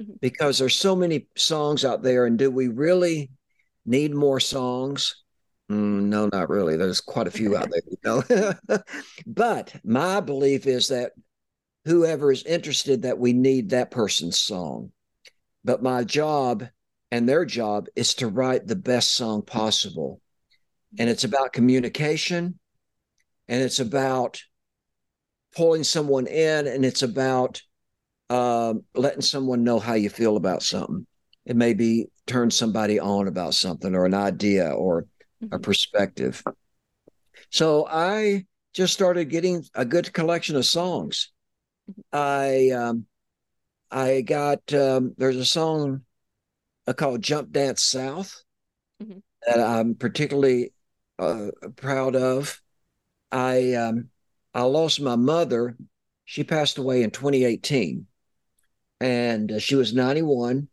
Mhm. 0.02 0.20
because 0.22 0.58
there's 0.58 0.76
so 0.76 0.96
many 0.96 1.28
songs 1.36 1.86
out 1.86 2.04
there 2.04 2.26
and 2.26 2.38
do 2.38 2.50
we 2.52 2.68
really 2.68 3.30
need 3.86 4.14
more 4.14 4.40
songs 4.40 5.16
Mm, 5.70 6.04
no 6.10 6.28
not 6.28 6.50
really 6.50 6.76
there's 6.76 7.00
quite 7.00 7.28
a 7.28 7.32
few 7.32 7.56
out 7.56 7.70
there 7.70 7.82
you 7.90 7.98
know 8.04 8.80
but 9.26 9.74
my 9.86 10.20
belief 10.20 10.68
is 10.68 10.90
that 10.90 11.14
whoever 11.86 12.32
is 12.32 12.44
interested 12.44 13.04
that 13.04 13.18
we 13.18 13.32
need 13.32 13.70
that 13.70 13.90
person's 13.92 14.38
song 14.38 14.92
but 15.64 15.82
my 15.82 16.04
job 16.04 16.68
and 17.12 17.28
their 17.28 17.46
job 17.46 17.88
is 17.96 18.16
to 18.16 18.28
write 18.28 18.66
the 18.68 18.76
best 18.76 19.16
song 19.16 19.42
possible. 19.42 20.22
And 20.98 21.10
it's 21.10 21.24
about 21.24 21.54
communication 21.54 22.58
and 23.48 23.62
it's 23.62 23.80
about 23.80 24.42
pulling 25.56 25.84
someone 25.84 26.28
in 26.28 26.68
and 26.68 26.86
it's 26.86 27.04
about 27.04 27.62
um, 28.32 28.84
letting 28.96 29.22
someone 29.22 29.64
know 29.64 29.80
how 29.80 29.94
you 29.94 30.10
feel 30.10 30.38
about 30.38 30.64
something. 30.64 31.06
It 31.46 31.56
may 31.56 31.74
be 31.74 32.08
turn 32.28 32.50
somebody 32.50 33.00
on 33.00 33.28
about 33.28 33.54
something 33.54 33.94
or 33.94 34.06
an 34.06 34.14
idea 34.14 34.70
or 34.70 35.06
a 35.52 35.58
Mhm. 35.58 35.64
perspective. 35.64 36.44
So 37.50 37.86
I 37.88 38.46
just 38.74 38.94
started 38.94 39.26
getting 39.30 39.66
a 39.76 39.84
good 39.84 40.14
collection 40.14 40.56
of 40.56 40.66
songs. 40.66 41.30
I 42.14 42.70
um, 42.70 43.06
I 43.92 44.22
got 44.22 44.74
um, 44.74 45.14
there's 45.18 45.36
a 45.38 45.46
song 45.46 46.04
uh, 46.88 46.94
called 46.94 47.22
"Jump 47.22 47.52
Dance 47.52 47.84
South" 47.84 48.44
Mhm. 49.02 49.22
that 49.46 49.60
I'm 49.60 49.96
particularly 49.96 50.72
uh, 51.20 51.52
proud 51.76 52.16
of. 52.16 52.62
I 53.32 53.74
um, 53.74 54.10
I 54.54 54.64
lost 54.64 55.02
my 55.02 55.16
mother. 55.18 55.76
She 56.26 56.44
passed 56.46 56.78
away 56.78 57.04
in 57.04 57.12
2018, 57.12 58.08
and 59.02 59.52
uh, 59.54 59.60
she 59.60 59.76
was 59.76 59.94
91, 59.94 60.70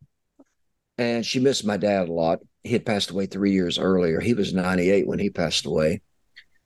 and 0.98 1.26
she 1.26 1.40
missed 1.40 1.64
my 1.66 1.76
dad 1.76 2.08
a 2.08 2.12
lot. 2.12 2.40
He 2.64 2.72
had 2.72 2.86
passed 2.86 3.10
away 3.10 3.26
three 3.26 3.52
years 3.52 3.78
earlier. 3.78 4.20
He 4.20 4.34
was 4.34 4.54
98 4.54 5.06
when 5.06 5.18
he 5.20 5.30
passed 5.30 5.66
away. 5.66 6.02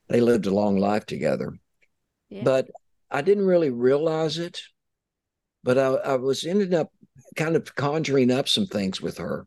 They 0.09 0.21
lived 0.21 0.47
a 0.47 0.54
long 0.54 0.78
life 0.78 1.07
together 1.07 1.54
Yeah. 2.31 2.45
but 2.45 2.69
I 3.11 3.23
didn't 3.23 3.47
really 3.47 3.71
realize 3.71 4.38
it. 4.38 4.61
But 5.64 5.78
I, 5.78 5.87
I 5.87 6.14
was 6.16 6.45
ended 6.45 6.75
up 6.75 6.92
kind 7.37 7.57
of 7.57 7.75
conjuring 7.75 8.31
up 8.31 8.49
some 8.49 8.66
things 8.66 9.00
with 9.00 9.19
her. 9.19 9.47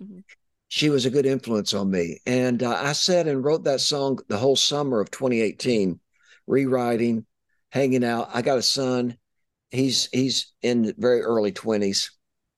Mhm. 0.00 0.24
She 0.68 0.90
was 0.90 1.06
a 1.06 1.10
good 1.10 1.26
influence 1.26 1.74
on 1.74 1.90
me, 1.90 2.20
and 2.26 2.62
uh, 2.62 2.70
I 2.74 2.92
sat 2.92 3.26
and 3.26 3.42
wrote 3.44 3.64
that 3.64 3.80
song 3.80 4.18
the 4.28 4.38
whole 4.38 4.56
summer 4.56 5.00
of 5.00 5.10
2018, 5.10 6.00
rewriting, 6.46 7.26
hanging 7.72 8.04
out. 8.04 8.30
I 8.34 8.42
got 8.42 8.58
a 8.58 8.62
son; 8.62 9.18
he's 9.70 10.08
he's 10.12 10.52
in 10.62 10.82
the 10.82 10.94
very 10.96 11.22
early 11.22 11.52
20s, 11.52 12.10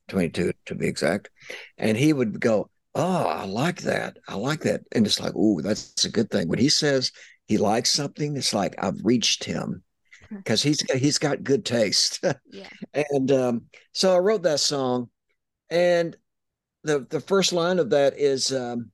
22 0.08 0.52
to 0.66 0.74
be 0.74 0.86
exact, 0.86 1.30
and 1.78 1.96
he 1.96 2.12
would 2.12 2.40
go, 2.40 2.70
"Oh, 2.94 3.24
I 3.24 3.44
like 3.44 3.82
that. 3.82 4.18
I 4.28 4.36
like 4.36 4.60
that," 4.60 4.82
and 4.92 5.06
it's 5.06 5.20
like, 5.20 5.34
"Ooh, 5.34 5.60
that's 5.62 6.04
a 6.04 6.10
good 6.10 6.30
thing." 6.30 6.48
When 6.48 6.58
he 6.58 6.68
says 6.68 7.12
he 7.46 7.58
likes 7.58 7.90
something, 7.90 8.36
it's 8.36 8.54
like 8.54 8.74
I've 8.78 9.04
reached 9.04 9.44
him 9.44 9.82
because 10.30 10.62
he's 10.62 10.80
he's 10.92 11.18
got 11.18 11.44
good 11.44 11.64
taste. 11.64 12.22
yeah. 12.50 12.68
and 12.94 13.30
um, 13.32 13.62
so 13.92 14.14
I 14.14 14.18
wrote 14.18 14.42
that 14.42 14.60
song, 14.60 15.10
and 15.68 16.16
the 16.84 17.06
the 17.10 17.20
first 17.20 17.52
line 17.52 17.78
of 17.78 17.90
that 17.90 18.18
is, 18.18 18.52
um, 18.52 18.90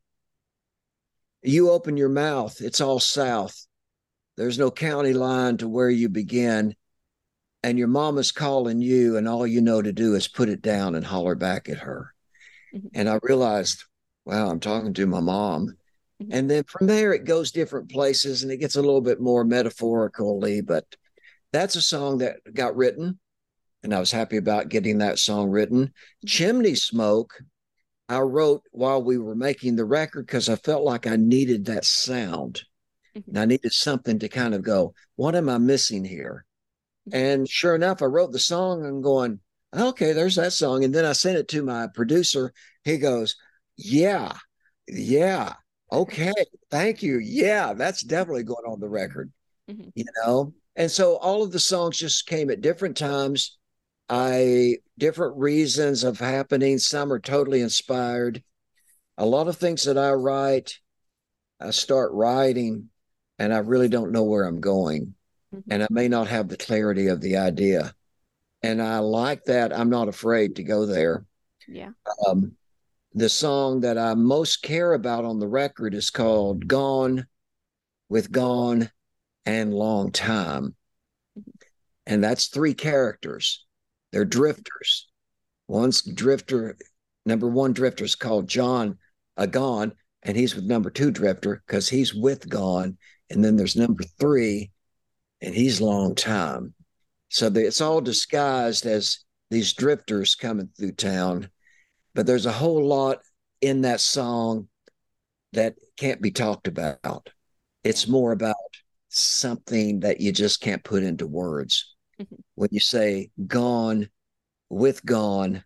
"You 1.43 1.71
open 1.71 1.97
your 1.97 2.09
mouth, 2.09 2.61
it's 2.61 2.81
all 2.81 3.01
south. 3.01 3.67
There's 4.37 4.59
no 4.59 4.71
county 4.71 5.15
line 5.15 5.59
to 5.59 5.69
where 5.69 5.91
you 5.91 6.09
begin." 6.09 6.75
And 7.67 7.81
your 7.81 7.89
mama's 7.89 8.31
calling 8.31 8.81
you, 8.81 9.17
and 9.17 9.27
all 9.27 9.45
you 9.45 9.61
know 9.61 9.83
to 9.83 9.93
do 9.93 10.15
is 10.15 10.29
put 10.29 10.49
it 10.49 10.63
down 10.63 10.95
and 10.95 11.05
holler 11.05 11.35
back 11.35 11.69
at 11.69 11.79
her. 11.79 12.15
Mhm. 12.73 12.91
And 12.95 13.09
I 13.09 13.19
realized, 13.25 13.83
wow, 14.25 14.49
I'm 14.49 14.61
talking 14.61 14.95
to 14.95 15.07
my 15.07 15.19
mom. 15.19 15.77
Mhm. 16.23 16.29
And 16.31 16.49
then 16.49 16.63
from 16.63 16.87
there, 16.87 17.13
it 17.13 17.25
goes 17.25 17.51
different 17.51 17.91
places 17.91 18.45
and 18.45 18.53
it 18.53 18.59
gets 18.59 18.77
a 18.77 18.81
little 18.81 19.01
bit 19.01 19.21
more 19.21 19.43
metaphorically. 19.45 20.61
But 20.61 20.85
that's 21.53 21.75
a 21.75 21.83
song 21.83 22.19
that 22.19 22.37
got 22.55 22.77
written. 22.77 23.19
And 23.83 23.93
I 23.93 23.99
was 23.99 24.13
happy 24.13 24.37
about 24.37 24.69
getting 24.69 24.99
that 24.99 25.19
song 25.19 25.51
written. 25.51 25.93
Chimney 26.25 26.77
Smoke, 26.77 27.43
I 28.09 28.21
wrote 28.21 28.63
while 28.71 29.03
we 29.03 29.19
were 29.19 29.35
making 29.35 29.75
the 29.75 29.85
record 29.85 30.27
because 30.27 30.49
I 30.49 30.55
felt 30.55 30.85
like 30.85 31.09
I 31.09 31.17
needed 31.17 31.65
that 31.65 31.85
sound. 31.85 32.63
Mhm. 33.17 33.27
And 33.27 33.39
I 33.41 33.45
needed 33.45 33.73
something 33.73 34.21
to 34.21 34.29
kind 34.29 34.55
of 34.55 34.63
go, 34.63 34.95
what 35.17 35.35
am 35.35 35.49
I 35.49 35.59
missing 35.59 36.05
here? 36.05 36.45
And 37.13 37.49
sure 37.49 37.75
enough, 37.75 38.03
I 38.03 38.07
wrote 38.07 38.33
the 38.33 38.39
song 38.39 38.85
and 38.85 39.03
going, 39.03 39.41
okay, 39.75 40.13
there's 40.13 40.37
that 40.37 40.53
song. 40.53 40.85
And 40.85 40.95
then 40.95 41.05
I 41.05 41.13
sent 41.13 41.39
it 41.39 41.49
to 41.49 41.63
my 41.63 41.87
producer. 41.95 42.53
He 42.85 42.99
goes, 42.99 43.37
yeah, 43.77 44.33
yeah, 44.89 45.55
okay, 45.93 46.33
thank 46.71 47.03
you. 47.03 47.19
Yeah, 47.19 47.75
that's 47.75 48.03
definitely 48.03 48.45
going 48.45 48.65
on 48.67 48.81
the 48.81 48.89
record, 48.89 49.33
Mhm. 49.69 49.93
you 49.95 50.05
know? 50.25 50.55
And 50.77 50.91
so 50.91 51.17
all 51.17 51.43
of 51.43 51.53
the 51.53 51.59
songs 51.59 51.99
just 51.99 52.27
came 52.27 52.51
at 52.51 52.61
different 52.61 52.97
times. 52.97 53.57
I 54.09 54.77
different 54.99 55.37
reasons 55.37 56.05
of 56.05 56.21
happening. 56.21 56.79
Some 56.79 57.13
are 57.13 57.19
totally 57.19 57.61
inspired. 57.61 58.43
A 59.19 59.27
lot 59.27 59.49
of 59.49 59.57
things 59.57 59.85
that 59.85 59.99
I 59.99 60.13
write, 60.13 60.79
I 61.59 61.71
start 61.71 62.13
writing 62.13 62.91
and 63.39 63.53
I 63.53 63.59
really 63.59 63.89
don't 63.89 64.13
know 64.13 64.23
where 64.23 64.45
I'm 64.45 64.61
going. 64.61 65.16
Mhm. 65.57 65.63
And 65.71 65.83
I 65.83 65.87
may 65.91 66.09
not 66.09 66.29
have 66.29 66.49
the 66.49 66.57
clarity 66.57 67.09
of 67.09 67.21
the 67.21 67.37
idea. 67.37 67.95
And 68.63 68.83
I 68.83 68.99
like 68.99 69.45
that. 69.45 69.73
I'm 69.73 69.91
not 69.91 70.09
afraid 70.09 70.57
to 70.57 70.63
go 70.63 70.87
there. 70.87 71.25
Yeah. 71.69 71.91
Um, 72.27 72.53
the 73.13 73.29
song 73.29 73.81
that 73.81 73.97
I 73.97 74.15
most 74.15 74.63
care 74.63 74.93
about 74.93 75.25
on 75.25 75.39
the 75.39 75.49
record 75.49 75.95
is 75.95 76.11
called 76.11 76.67
Gone 76.67 77.27
with 78.09 78.31
Gone 78.31 78.91
and 79.45 79.73
Long 79.73 80.13
Time. 80.13 80.75
And 82.07 82.23
that's 82.23 82.49
three 82.49 82.75
characters. 82.75 83.65
They're 84.13 84.25
drifters. 84.25 85.09
One's 85.69 86.03
drifter, 86.03 86.77
number 87.25 87.49
one 87.49 87.73
drifter 87.73 88.05
is 88.05 88.15
called 88.15 88.49
John 88.49 88.99
Agon, 89.37 89.93
and 90.23 90.37
he's 90.37 90.55
with 90.55 90.65
number 90.65 90.91
two 90.91 91.11
drifter 91.11 91.63
because 91.67 91.89
he's 91.89 92.15
with 92.15 92.49
Gone. 92.49 92.99
And 93.31 93.45
then 93.45 93.57
there's 93.57 93.77
number 93.77 94.05
three, 94.21 94.71
and 95.41 95.55
he's 95.55 95.81
long 95.81 96.15
time. 96.15 96.75
So 97.29 97.49
they, 97.49 97.63
it's 97.63 97.81
all 97.81 98.01
disguised 98.01 98.87
as 98.87 99.19
these 99.51 99.73
drifters 99.73 100.35
coming 100.35 100.69
through 100.77 100.93
town. 100.93 101.51
But 102.15 102.27
there's 102.27 102.47
a 102.47 102.53
whole 102.53 102.85
lot 102.85 103.19
in 103.61 103.83
that 103.83 104.01
song 104.01 104.69
that 105.53 105.75
can't 105.97 106.21
be 106.21 106.31
talked 106.31 106.69
about. 106.69 107.31
It's 107.85 108.09
more 108.09 108.33
about 108.33 108.57
something 109.09 110.01
that 110.01 110.21
you 110.21 110.33
just 110.33 110.61
can't 110.61 110.85
put 110.85 111.03
into 111.03 111.27
words. 111.27 111.95
Mhm. 112.21 112.39
When 112.55 112.69
you 112.73 112.81
say 112.81 113.31
gone 113.47 114.09
with 114.69 115.05
gone 115.05 115.65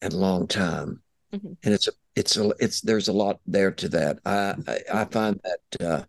and 0.00 0.12
long 0.12 0.46
time. 0.46 1.02
Mhm. 1.32 1.56
And 1.62 1.74
it's 1.74 1.88
a 1.88 1.92
it's 2.16 2.36
a 2.36 2.52
it's 2.58 2.80
there's 2.80 3.08
a 3.08 3.12
lot 3.12 3.40
there 3.46 3.70
to 3.70 3.88
that. 3.90 4.18
I 4.24 4.54
I, 4.66 5.02
I 5.02 5.04
find 5.06 5.40
that 5.44 5.84
uh 5.84 6.04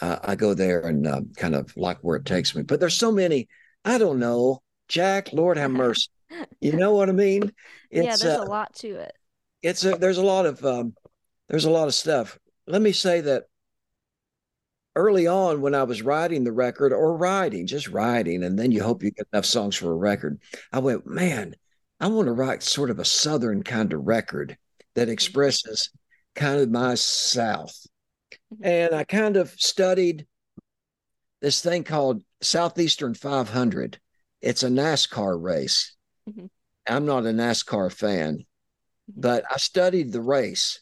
I, 0.00 0.18
I 0.24 0.34
go 0.34 0.54
there 0.54 0.80
and 0.80 1.06
uh, 1.06 1.20
kind 1.36 1.54
of 1.54 1.76
like 1.76 1.98
where 1.98 2.16
it 2.16 2.24
takes 2.24 2.54
me. 2.54 2.62
But 2.62 2.80
there's 2.80 2.96
so 2.96 3.12
many, 3.12 3.48
I 3.84 3.98
don't 3.98 4.18
know. 4.18 4.62
Jack, 4.88 5.32
Lord 5.32 5.56
have 5.56 5.70
mercy. 5.70 6.08
You 6.60 6.72
know 6.74 6.92
what 6.94 7.08
I 7.08 7.12
mean? 7.12 7.52
yeah, 7.90 8.16
there's 8.16 8.24
uh, 8.24 8.44
a 8.44 8.44
lot 8.44 8.74
to 8.76 8.88
it. 8.88 9.12
it's 9.62 9.84
a, 9.84 9.96
there's 9.96 10.18
a 10.18 10.22
lot 10.22 10.46
of 10.46 10.64
um, 10.64 10.94
there's 11.48 11.64
a 11.64 11.70
lot 11.70 11.88
of 11.88 11.94
stuff. 11.94 12.38
Let 12.68 12.80
me 12.82 12.92
say 12.92 13.20
that 13.22 13.44
early 14.94 15.26
on 15.26 15.60
when 15.60 15.74
I 15.74 15.82
was 15.82 16.02
writing 16.02 16.44
the 16.44 16.52
record 16.52 16.92
or 16.92 17.16
writing, 17.16 17.66
just 17.66 17.88
writing, 17.88 18.44
and 18.44 18.58
then 18.58 18.70
you 18.70 18.82
hope 18.82 19.02
you 19.02 19.10
get 19.10 19.26
enough 19.32 19.46
songs 19.46 19.74
for 19.74 19.90
a 19.90 19.96
record. 19.96 20.40
I 20.72 20.78
went, 20.78 21.06
man, 21.06 21.56
I 21.98 22.08
want 22.08 22.26
to 22.26 22.32
write 22.32 22.62
sort 22.62 22.90
of 22.90 22.98
a 22.98 23.04
southern 23.04 23.62
kind 23.62 23.92
of 23.92 24.06
record 24.06 24.56
that 24.94 25.08
expresses 25.08 25.90
kind 26.34 26.60
of 26.60 26.70
my 26.70 26.94
South. 26.94 27.86
And 28.60 28.94
I 28.94 29.04
kind 29.04 29.36
of 29.36 29.50
studied 29.50 30.26
this 31.40 31.62
thing 31.62 31.84
called 31.84 32.22
Southeastern 32.42 33.14
500. 33.14 33.98
It's 34.40 34.62
a 34.62 34.68
NASCAR 34.68 35.40
race. 35.40 35.94
Mhm. 36.28 36.50
I'm 36.86 37.06
not 37.06 37.26
a 37.26 37.30
NASCAR 37.30 37.92
fan, 37.92 38.44
but 39.08 39.44
I 39.50 39.56
studied 39.58 40.12
the 40.12 40.22
race 40.22 40.80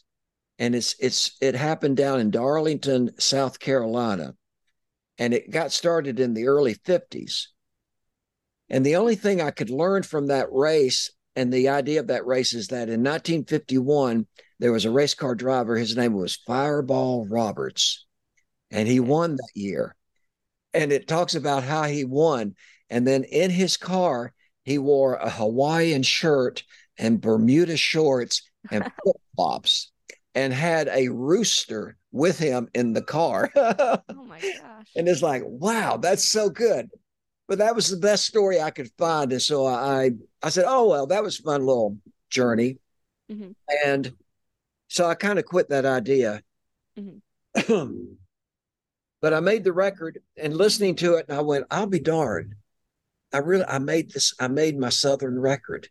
and 0.57 0.75
it's 0.75 0.95
it's 0.99 1.37
it 1.41 1.55
happened 1.55 1.97
down 1.97 2.19
in 2.19 2.31
Darlington, 2.31 3.11
South 3.19 3.59
Carolina. 3.59 4.35
And 5.17 5.33
it 5.33 5.49
got 5.49 5.71
started 5.71 6.19
in 6.19 6.33
the 6.33 6.47
early 6.47 6.75
50s. 6.75 7.47
And 8.69 8.85
the 8.85 8.95
only 8.97 9.15
thing 9.15 9.41
I 9.41 9.51
could 9.51 9.69
learn 9.69 10.03
from 10.03 10.27
that 10.27 10.51
race 10.51 11.11
and 11.35 11.51
the 11.51 11.69
idea 11.69 11.99
of 11.99 12.07
that 12.07 12.25
race 12.25 12.53
is 12.53 12.67
that 12.67 12.89
in 12.89 13.01
1951 13.01 14.27
there 14.59 14.71
was 14.71 14.85
a 14.85 14.91
race 14.91 15.13
car 15.13 15.35
driver 15.35 15.75
his 15.77 15.95
name 15.97 16.13
was 16.13 16.35
Fireball 16.47 17.25
Roberts 17.27 18.05
and 18.71 18.87
he 18.87 18.99
won 18.99 19.35
that 19.35 19.49
year. 19.55 19.95
And 20.73 20.91
it 20.91 21.07
talks 21.07 21.33
about 21.35 21.63
how 21.63 21.83
he 21.83 22.05
won 22.05 22.55
and 22.89 23.07
then 23.07 23.23
in 23.23 23.49
his 23.51 23.77
car 23.77 24.33
he 24.63 24.77
wore 24.77 25.15
a 25.15 25.29
Hawaiian 25.29 26.03
shirt 26.03 26.63
and 26.97 27.21
Bermuda 27.21 27.77
shorts 27.77 28.43
and 28.71 28.83
flip 29.03 29.15
flops 29.35 29.91
and 30.35 30.53
had 30.53 30.89
a 30.89 31.07
rooster 31.09 31.97
with 32.11 32.37
him 32.37 32.67
in 32.73 32.93
the 32.93 33.01
car. 33.01 33.51
Oh 33.55 34.23
my 34.25 34.39
gosh. 34.39 34.87
and 34.95 35.07
it's 35.07 35.21
like, 35.23 35.41
wow, 35.45 35.97
that's 35.97 36.25
so 36.29 36.49
good. 36.49 36.89
but 37.47 37.57
that 37.59 37.75
was 37.75 37.89
the 37.89 37.97
best 37.97 38.25
story 38.25 38.61
I 38.61 38.69
could 38.69 38.91
find. 38.97 39.31
And 39.31 39.41
so 39.41 39.65
I, 39.65 40.11
I 40.43 40.49
said, 40.49 40.65
oh, 40.67 40.87
well, 40.89 41.07
that 41.07 41.23
was 41.23 41.39
a 41.39 41.43
fun 41.43 41.65
little 41.65 41.97
journey. 42.29 42.77
Mhm. 43.31 43.55
And 43.85 44.13
so 44.89 45.05
I 45.07 45.15
kind 45.15 45.39
of 45.39 45.45
quit 45.45 45.69
that 45.69 45.85
idea. 45.85 46.41
Mhm. 46.97 47.21
but 49.21 49.33
I 49.33 49.39
made 49.39 49.63
the 49.63 49.71
record 49.71 50.19
and 50.35 50.55
listening 50.55 50.95
to 50.97 51.15
it, 51.15 51.27
and 51.29 51.37
I 51.37 51.41
went, 51.41 51.65
I'll 51.71 51.87
be 51.87 51.99
darned. 51.99 52.55
I 53.31 53.37
really, 53.37 53.65
I 53.65 53.77
made 53.79 54.11
this, 54.11 54.33
I 54.39 54.47
made 54.47 54.77
my 54.77 54.89
Southern 54.89 55.39
record. 55.39 55.87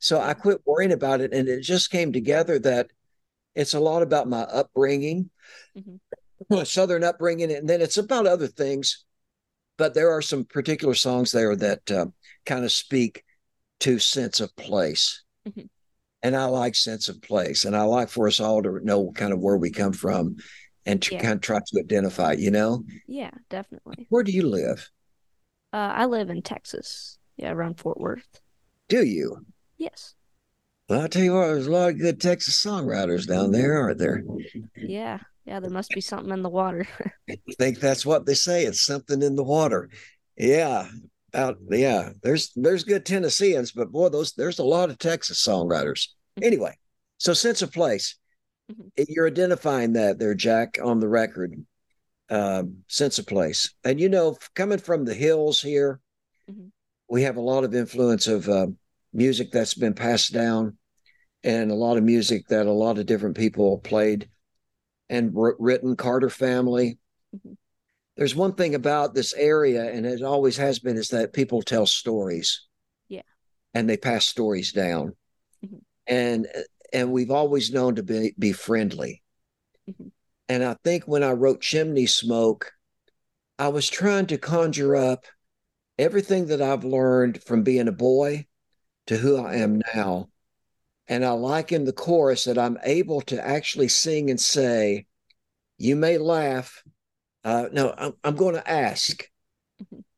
So 0.00 0.20
I 0.20 0.34
quit 0.34 0.62
worrying 0.66 0.92
about 0.92 1.20
it. 1.20 1.32
And 1.32 1.48
it 1.48 1.60
just 1.60 1.90
came 1.90 2.12
together 2.12 2.58
that 2.60 2.90
it's 3.54 3.74
a 3.74 3.80
lot 3.80 4.02
about 4.02 4.28
my 4.28 4.42
upbringing, 4.42 5.30
Mhm. 5.76 6.00
Southern 6.66 7.04
upbringing, 7.04 7.52
and 7.52 7.68
then 7.68 7.80
it's 7.80 7.98
about 7.98 8.26
other 8.26 8.48
things. 8.48 9.04
But 9.76 9.94
there 9.94 10.10
are 10.10 10.22
some 10.22 10.44
particular 10.44 10.94
songs 10.94 11.32
there 11.32 11.54
that 11.56 11.90
uh, 11.90 12.06
kind 12.44 12.64
of 12.64 12.72
speak 12.72 13.24
to 13.80 13.98
sense 13.98 14.40
of 14.40 14.54
place. 14.56 15.22
Mhm. 15.48 15.68
And 16.22 16.36
I 16.36 16.44
like 16.46 16.74
sense 16.74 17.08
of 17.08 17.22
place. 17.22 17.64
And 17.64 17.74
I 17.76 17.82
like 17.82 18.08
for 18.10 18.26
us 18.26 18.40
all 18.40 18.62
to 18.62 18.80
know 18.84 19.10
kind 19.12 19.32
of 19.32 19.40
where 19.40 19.56
we 19.56 19.70
come 19.70 19.92
from 19.92 20.36
and 20.86 21.00
to 21.02 21.14
Yeah. 21.14 21.22
kind 21.22 21.34
of 21.34 21.40
try 21.40 21.58
to 21.64 21.80
identify, 21.80 22.32
you 22.32 22.50
know? 22.50 22.84
Yeah, 23.06 23.30
definitely. 23.48 24.06
Where 24.10 24.22
do 24.22 24.32
you 24.32 24.46
live? 24.46 24.90
Uh, 25.72 25.76
I 25.76 26.06
live 26.06 26.30
in 26.30 26.42
Texas. 26.42 27.18
Yeah, 27.36 27.52
around 27.52 27.78
Fort 27.80 27.98
Worth. 27.98 28.40
Do 28.88 29.04
you? 29.04 29.46
Yes. 29.78 30.14
Well, 30.88 31.02
I'll 31.02 31.08
tell 31.08 31.22
you 31.22 31.34
what, 31.34 31.46
there's 31.46 31.68
a 31.68 31.70
lot 31.70 31.90
of 31.90 31.98
good 31.98 32.20
Texas 32.20 32.62
songwriters 32.62 33.26
down 33.26 33.52
there, 33.52 33.80
aren't 33.80 33.98
there? 33.98 34.22
Yeah. 34.76 35.20
Yeah, 35.46 35.60
there 35.60 35.70
must 35.70 35.90
be 35.90 36.00
something 36.02 36.32
in 36.32 36.42
the 36.42 36.50
water. 36.50 36.86
I 37.30 37.38
think 37.58 37.80
that's 37.80 38.04
what 38.04 38.26
they 38.26 38.34
say. 38.34 38.64
It's 38.64 38.84
something 38.84 39.22
in 39.22 39.36
the 39.36 39.42
water. 39.44 39.88
Yeah. 40.36 40.88
Out 41.34 41.58
yeah. 41.70 42.10
There's 42.22 42.50
there's 42.56 42.84
good 42.84 43.06
Tennesseans, 43.06 43.72
but 43.72 43.92
boy, 43.92 44.08
those 44.08 44.32
there's 44.32 44.58
a 44.58 44.64
lot 44.64 44.90
of 44.90 44.98
Texas 44.98 45.44
songwriters. 45.44 46.08
Anyway, 46.42 46.76
so 47.18 47.32
sense 47.32 47.62
of 47.62 47.72
place. 47.72 48.16
Mhm. 48.70 48.90
You're 49.08 49.26
identifying 49.26 49.92
that 49.94 50.18
there, 50.18 50.34
Jack, 50.34 50.78
on 50.82 51.00
the 51.00 51.08
record. 51.08 51.64
Um, 52.28 52.84
sense 52.88 53.18
of 53.18 53.26
place. 53.26 53.74
And 53.84 54.00
you 54.00 54.08
know, 54.08 54.36
coming 54.54 54.78
from 54.78 55.04
the 55.04 55.14
hills 55.14 55.60
here, 55.60 56.00
Mhm. 56.48 56.70
we 57.08 57.22
have 57.22 57.36
a 57.36 57.40
lot 57.40 57.64
of 57.64 57.74
influence 57.74 58.26
of 58.28 58.48
uh, 58.48 58.68
music 59.12 59.50
that's 59.50 59.74
been 59.74 59.94
passed 59.94 60.32
down 60.32 60.78
and 61.42 61.70
a 61.70 61.74
lot 61.74 61.96
of 61.96 62.04
music 62.04 62.46
that 62.48 62.66
a 62.66 62.72
lot 62.72 62.98
of 62.98 63.06
different 63.06 63.36
people 63.36 63.78
played 63.78 64.28
and 65.08 65.34
wr- 65.34 65.56
written 65.58 65.96
Carter 65.96 66.30
family. 66.30 66.98
There's 68.20 68.36
one 68.36 68.52
thing 68.52 68.74
about 68.74 69.14
this 69.14 69.32
area, 69.32 69.90
and 69.90 70.04
it 70.04 70.22
always 70.22 70.58
has 70.58 70.78
been, 70.78 70.98
is 70.98 71.08
that 71.08 71.32
people 71.32 71.62
tell 71.62 71.86
stories. 71.86 72.66
Yeah. 73.08 73.22
And 73.72 73.88
they 73.88 73.96
pass 73.96 74.26
stories 74.26 74.72
down. 74.72 75.16
Mhm. 75.64 75.80
And 76.06 76.46
and 76.92 77.12
we've 77.12 77.30
always 77.30 77.72
known 77.72 77.94
to 77.94 78.02
be 78.02 78.34
be 78.38 78.52
friendly. 78.52 79.22
Mhm. 79.88 80.12
And 80.50 80.62
I 80.62 80.76
think 80.84 81.04
when 81.04 81.22
I 81.22 81.32
wrote 81.32 81.62
Chimney 81.62 82.04
Smoke, 82.04 82.72
I 83.58 83.68
was 83.68 83.88
trying 83.88 84.26
to 84.26 84.36
conjure 84.36 84.96
up 84.96 85.24
everything 85.98 86.48
that 86.48 86.60
I've 86.60 86.84
learned 86.84 87.42
from 87.44 87.62
being 87.62 87.88
a 87.88 87.92
boy 87.92 88.46
to 89.06 89.16
who 89.16 89.38
I 89.38 89.54
am 89.54 89.80
now. 89.94 90.28
And 91.06 91.24
I 91.24 91.30
like 91.30 91.72
in 91.72 91.84
the 91.84 91.94
chorus 91.94 92.44
that 92.44 92.58
I'm 92.58 92.76
able 92.82 93.22
to 93.22 93.42
actually 93.42 93.88
sing 93.88 94.28
and 94.28 94.38
say, 94.38 95.06
You 95.78 95.96
may 95.96 96.18
laugh. 96.18 96.84
Uh, 97.44 97.68
no, 97.72 97.94
I'm, 97.96 98.12
I'm 98.24 98.36
going 98.36 98.54
to 98.54 98.70
ask 98.70 99.24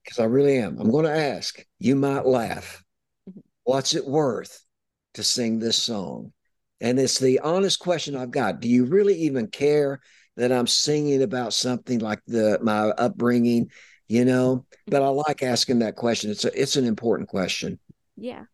because 0.04 0.18
I 0.18 0.24
really 0.24 0.58
am. 0.58 0.78
I'm 0.80 0.90
going 0.90 1.04
to 1.04 1.16
ask. 1.16 1.64
You 1.78 1.96
might 1.96 2.26
laugh. 2.26 2.82
Mhm. 3.26 3.42
What's 3.64 3.94
it 3.94 4.06
worth 4.06 4.64
to 5.14 5.22
sing 5.24 5.58
this 5.58 5.82
song? 5.82 6.32
And 6.80 6.98
it's 6.98 7.18
the 7.18 7.40
honest 7.40 7.78
question 7.80 8.16
I've 8.16 8.30
got. 8.32 8.60
Do 8.60 8.68
you 8.68 8.86
really 8.86 9.14
even 9.22 9.48
care 9.48 10.00
that 10.36 10.52
I'm 10.52 10.66
singing 10.66 11.22
about 11.22 11.54
something 11.54 12.00
like 12.00 12.20
the 12.26 12.58
my 12.62 12.88
upbringing? 12.90 13.70
You 14.08 14.24
know, 14.24 14.66
but 14.88 15.02
I 15.02 15.08
like 15.08 15.42
asking 15.42 15.80
that 15.80 15.96
question. 15.96 16.30
It's 16.30 16.44
a, 16.44 16.60
it's 16.60 16.76
an 16.76 16.86
important 16.86 17.28
question. 17.28 17.78
Yeah. 18.16 18.44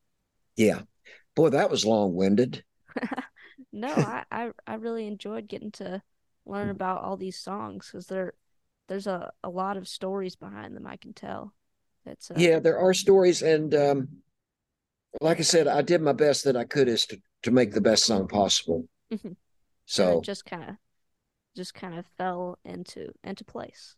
Yeah. 0.57 0.83
Boy, 1.37 1.51
that 1.51 1.71
was 1.71 1.87
long 1.87 2.15
winded. 2.15 2.65
No, 3.73 3.97
I, 4.01 4.25
I 4.31 4.51
I 4.67 4.75
really 4.75 5.07
enjoyed 5.07 5.47
getting 5.47 5.71
to 5.73 6.03
learn 6.47 6.71
about 6.71 7.03
all 7.03 7.17
these 7.17 7.39
songs 7.39 7.87
because 7.87 8.07
there 8.07 8.33
there's 8.89 9.07
a, 9.07 9.33
a 9.45 9.49
lot 9.51 9.77
of 9.77 9.89
stories 9.89 10.37
behind 10.37 10.77
them. 10.77 10.87
I 10.87 10.97
can 10.97 11.13
tell. 11.15 11.55
It's 12.07 12.31
uh, 12.31 12.35
Yeah, 12.41 12.59
there 12.61 12.79
are 12.79 12.95
stories, 12.95 13.43
and 13.43 13.75
um, 13.75 14.09
like 15.21 15.39
I 15.39 15.43
said, 15.43 15.67
I 15.67 15.83
did 15.83 16.01
my 16.03 16.13
best 16.13 16.45
that 16.45 16.57
I 16.57 16.65
could 16.65 16.89
is 16.89 17.07
to, 17.07 17.21
to 17.43 17.51
make 17.51 17.73
the 17.73 17.81
best 17.81 18.05
song 18.05 18.29
possible. 18.29 18.87
Mhm. 19.11 19.37
So 19.87 20.13
it 20.19 20.23
just 20.23 20.45
kind 20.45 20.71
of 20.71 20.77
just 21.57 21.75
kind 21.75 21.99
of 21.99 22.07
fell 22.19 22.59
into 22.65 23.13
into 23.25 23.45
place. 23.45 23.97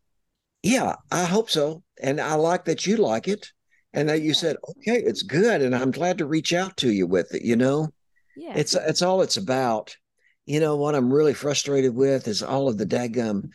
yeah, 0.62 0.96
I 1.10 1.24
hope 1.24 1.50
so, 1.50 1.82
and 2.02 2.20
I 2.20 2.34
like 2.34 2.64
that 2.66 2.86
you 2.86 2.96
like 2.96 3.28
it, 3.28 3.50
and 3.92 4.08
that 4.08 4.20
you 4.22 4.30
Yeah. 4.30 4.34
said 4.34 4.56
okay, 4.68 5.02
it's 5.02 5.22
good, 5.22 5.62
and 5.62 5.74
I'm 5.74 5.90
glad 5.90 6.18
to 6.18 6.26
reach 6.26 6.52
out 6.52 6.76
to 6.78 6.90
you 6.92 7.06
with 7.06 7.34
it. 7.34 7.42
You 7.42 7.56
know, 7.56 7.88
Yeah. 8.34 8.54
it's 8.54 8.74
it's 8.74 9.02
all 9.02 9.22
it's 9.22 9.36
about. 9.38 9.96
You 10.46 10.60
know 10.60 10.76
what 10.76 10.94
I'm 10.96 11.12
really 11.12 11.34
frustrated 11.34 11.94
with 11.94 12.28
is 12.28 12.42
all 12.42 12.68
of 12.68 12.78
the 12.78 12.86
daggum 12.86 13.50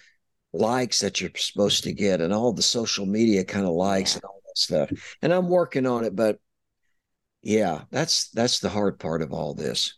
likes 0.58 1.00
that 1.00 1.22
you're 1.22 1.32
supposed 1.36 1.84
to 1.86 1.94
get, 1.94 2.22
and 2.22 2.34
all 2.34 2.54
the 2.54 2.62
social 2.62 3.06
media 3.06 3.44
kind 3.44 3.66
of 3.66 3.74
likes 3.74 4.16
Yeah. 4.16 4.16
and 4.16 4.24
all 4.26 4.42
that 4.46 4.58
stuff. 4.58 5.18
And 5.22 5.34
I'm 5.34 5.50
working 5.50 5.86
on 5.86 6.04
it, 6.06 6.16
but 6.16 6.40
yeah, 7.42 7.84
that's 7.92 8.30
that's 8.30 8.60
the 8.60 8.70
hard 8.70 9.00
part 9.00 9.22
of 9.22 9.32
all 9.34 9.54
this. 9.54 9.98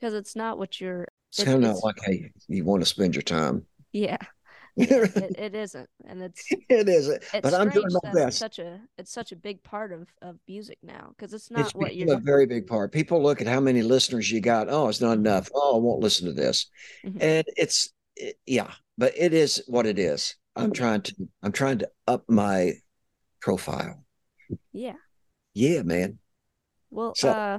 because 0.00 0.14
it's 0.14 0.36
not 0.36 0.58
what 0.58 0.80
you're. 0.80 1.08
It's 1.30 1.42
kind 1.42 1.64
of 1.64 1.74
not 1.74 1.84
like 1.84 1.96
how 2.04 2.12
you, 2.12 2.30
you 2.48 2.64
want 2.64 2.82
to 2.82 2.86
spend 2.86 3.14
your 3.14 3.22
time. 3.22 3.66
Yeah. 3.92 4.16
it 4.76 4.90
It, 5.16 5.32
it 5.38 5.54
isn't, 5.54 5.88
and 6.04 6.22
it's 6.22 6.44
is, 6.68 7.08
it's 7.08 7.30
but 7.40 7.54
I'm 7.54 7.70
doing 7.70 7.86
my 7.90 8.00
it's 8.04 8.14
best. 8.14 8.38
such 8.38 8.58
a 8.58 8.80
it's 8.98 9.10
such 9.12 9.32
a 9.32 9.36
big 9.36 9.62
part 9.62 9.92
of 9.92 10.08
of 10.22 10.38
music 10.46 10.78
now 10.82 11.14
because 11.16 11.32
it's 11.32 11.50
It's 11.54 11.74
not 11.74 11.74
what 11.74 11.94
you're. 11.96 12.14
a 12.14 12.20
very 12.20 12.46
big 12.46 12.66
part. 12.66 12.92
People 12.92 13.22
look 13.22 13.40
at 13.40 13.46
how 13.46 13.60
many 13.60 13.82
listeners 13.82 14.30
you 14.30 14.40
got. 14.40 14.68
Oh, 14.68 14.88
it's 14.88 15.00
not 15.00 15.16
enough. 15.18 15.48
Oh, 15.54 15.76
I 15.76 15.80
won't 15.80 16.00
listen 16.02 16.26
to 16.26 16.32
this. 16.34 16.66
Mhm. 17.06 17.16
And 17.20 17.46
it's 17.56 17.92
it, 18.16 18.36
yeah, 18.46 18.72
but 18.98 19.12
it 19.16 19.32
is 19.32 19.62
what 19.66 19.86
it 19.86 19.98
is. 19.98 20.36
I'm 20.56 20.72
trying 20.72 21.02
to 21.02 21.14
I'm 21.42 21.52
trying 21.52 21.78
to 21.78 21.90
up 22.06 22.24
my 22.28 22.72
profile. 23.40 24.02
Yeah. 24.72 24.94
Yeah, 25.54 25.82
man. 25.82 26.18
Well, 26.90 27.14
So- 27.16 27.30
uh, 27.30 27.58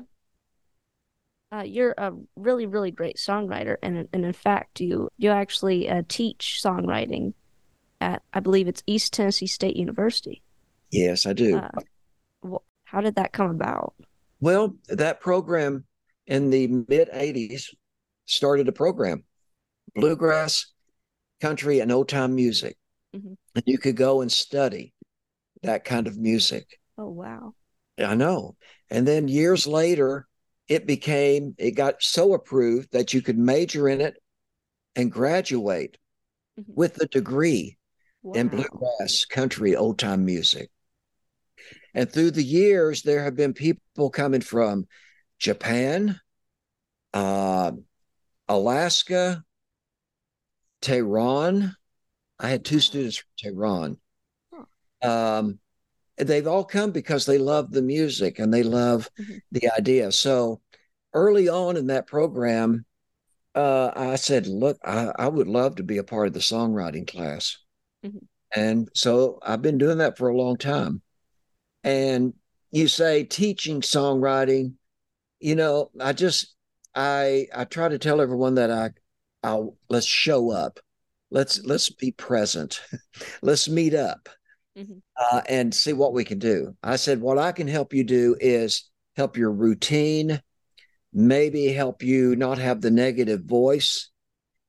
uh, 1.52 1.62
you're 1.64 1.94
a 1.98 2.12
really, 2.36 2.66
really 2.66 2.92
great 2.92 3.16
songwriter, 3.18 3.78
and 3.82 4.08
and 4.12 4.26
in 4.26 4.34
fact, 4.34 4.82
you 4.82 5.10
you 5.18 5.30
actually 5.30 5.90
uh, 5.90 6.02
teach 6.10 6.60
songwriting 6.64 7.34
at 8.02 8.22
I 8.34 8.42
believe 8.42 8.68
it's 8.68 8.84
East 8.86 9.14
Tennessee 9.14 9.48
State 9.48 9.78
University. 9.78 10.42
Yes, 10.92 11.26
I 11.26 11.34
do. 11.34 11.58
Uh, 11.58 11.70
wh- 12.46 12.64
how 12.84 13.00
did 13.02 13.16
that 13.16 13.32
come 13.32 13.50
about? 13.52 13.94
Well, 14.42 14.76
that 14.90 15.22
program 15.22 15.86
in 16.26 16.50
the 16.50 16.68
mid 16.68 17.10
80s 17.12 17.74
started 18.26 18.68
a 18.68 18.74
program, 18.74 19.24
bluegrass, 20.02 20.68
country, 21.42 21.80
and 21.80 21.92
old 21.92 22.10
time 22.10 22.36
music. 22.36 22.78
Mhm. 23.16 23.38
And 23.56 23.64
you 23.66 23.78
could 23.78 23.96
go 23.96 24.22
and 24.22 24.32
study 24.32 24.94
that 25.64 25.84
kind 25.86 26.08
of 26.08 26.18
music. 26.18 26.80
Oh 26.98 27.10
wow. 27.10 27.56
I 27.98 28.16
know. 28.16 28.56
And 28.90 29.08
then 29.08 29.28
years 29.28 29.66
later, 29.66 30.28
it 30.68 30.86
became, 30.86 31.56
it 31.58 31.72
got 31.72 32.04
so 32.04 32.34
approved 32.34 32.92
that 32.92 33.14
you 33.14 33.22
could 33.22 33.38
major 33.38 33.90
in 33.90 34.02
it 34.02 34.16
and 34.96 35.12
graduate 35.12 35.98
Mhm. 36.60 36.76
with 36.76 37.02
a 37.02 37.08
degree 37.08 37.78
in 38.34 38.50
bluegrass, 38.50 39.26
country, 39.26 39.76
old 39.76 39.98
time 39.98 40.26
music. 40.26 40.70
And 41.94 42.12
through 42.12 42.32
the 42.32 42.44
years, 42.44 43.02
there 43.02 43.24
have 43.24 43.36
been 43.36 43.54
people 43.54 44.10
coming 44.10 44.42
from 44.42 44.88
Japan, 45.40 46.20
uh, 47.14 47.72
Alaska, 48.48 49.44
Tehran. 50.82 51.76
I 52.40 52.50
had 52.50 52.64
two 52.64 52.80
students 52.80 53.18
from 53.18 53.30
Tehran. 53.38 53.98
Um, 55.02 55.60
they've 56.18 56.48
all 56.48 56.64
come 56.64 56.92
because 56.92 57.26
they 57.26 57.38
love 57.38 57.72
the 57.72 57.82
music 57.82 58.40
and 58.40 58.54
they 58.54 58.64
love 58.64 59.10
Mhm. 59.20 59.42
the 59.52 59.70
idea. 59.78 60.12
So 60.12 60.62
early 61.14 61.50
on 61.50 61.78
in 61.78 61.88
that 61.88 62.08
program, 62.08 62.86
uh, 63.56 63.92
I 63.96 64.16
said, 64.16 64.48
look, 64.48 64.78
I, 64.84 65.12
I 65.16 65.28
would 65.28 65.48
love 65.48 65.76
to 65.78 65.84
be 65.84 65.98
a 65.98 66.04
part 66.04 66.28
of 66.28 66.34
the 66.34 66.40
songwriting 66.40 67.08
class. 67.08 67.58
Mhm. 68.04 68.28
And 68.56 68.90
so 68.94 69.40
I've 69.42 69.62
been 69.62 69.78
doing 69.78 69.98
that 70.00 70.18
for 70.18 70.30
a 70.30 70.38
long 70.38 70.58
time. 70.58 71.02
And 71.84 72.34
you 72.72 72.88
say 72.88 73.24
teaching 73.24 73.82
songwriting, 73.82 74.74
you 75.40 75.56
know, 75.56 75.92
I 76.00 76.14
just 76.14 76.56
I 76.96 77.48
I 77.54 77.66
try 77.66 77.90
to 77.90 78.00
tell 78.00 78.22
everyone 78.22 78.56
that 78.56 78.72
I 78.72 78.92
I'll 79.48 79.78
let's 79.90 80.06
show 80.06 80.52
up. 80.52 80.80
Let's 81.32 81.64
let's 81.64 81.90
be 81.90 82.12
present. 82.12 82.82
let's 83.42 83.70
meet 83.70 83.94
up. 83.94 84.30
Mhm. 84.78 85.02
uh, 85.20 85.42
and 85.50 85.74
see 85.74 85.94
what 85.94 86.14
we 86.14 86.24
can 86.24 86.38
do. 86.38 86.76
I 86.84 86.98
said, 86.98 87.20
what 87.20 87.40
I 87.40 87.52
can 87.52 87.68
help 87.68 87.94
you 87.94 88.04
do 88.04 88.36
is 88.40 88.92
help 89.16 89.36
your 89.36 89.52
routine, 89.52 90.40
maybe 91.12 91.74
help 91.74 92.04
you 92.04 92.36
not 92.36 92.60
have 92.60 92.82
the 92.82 92.92
negative 92.92 93.42
voice. 93.44 94.12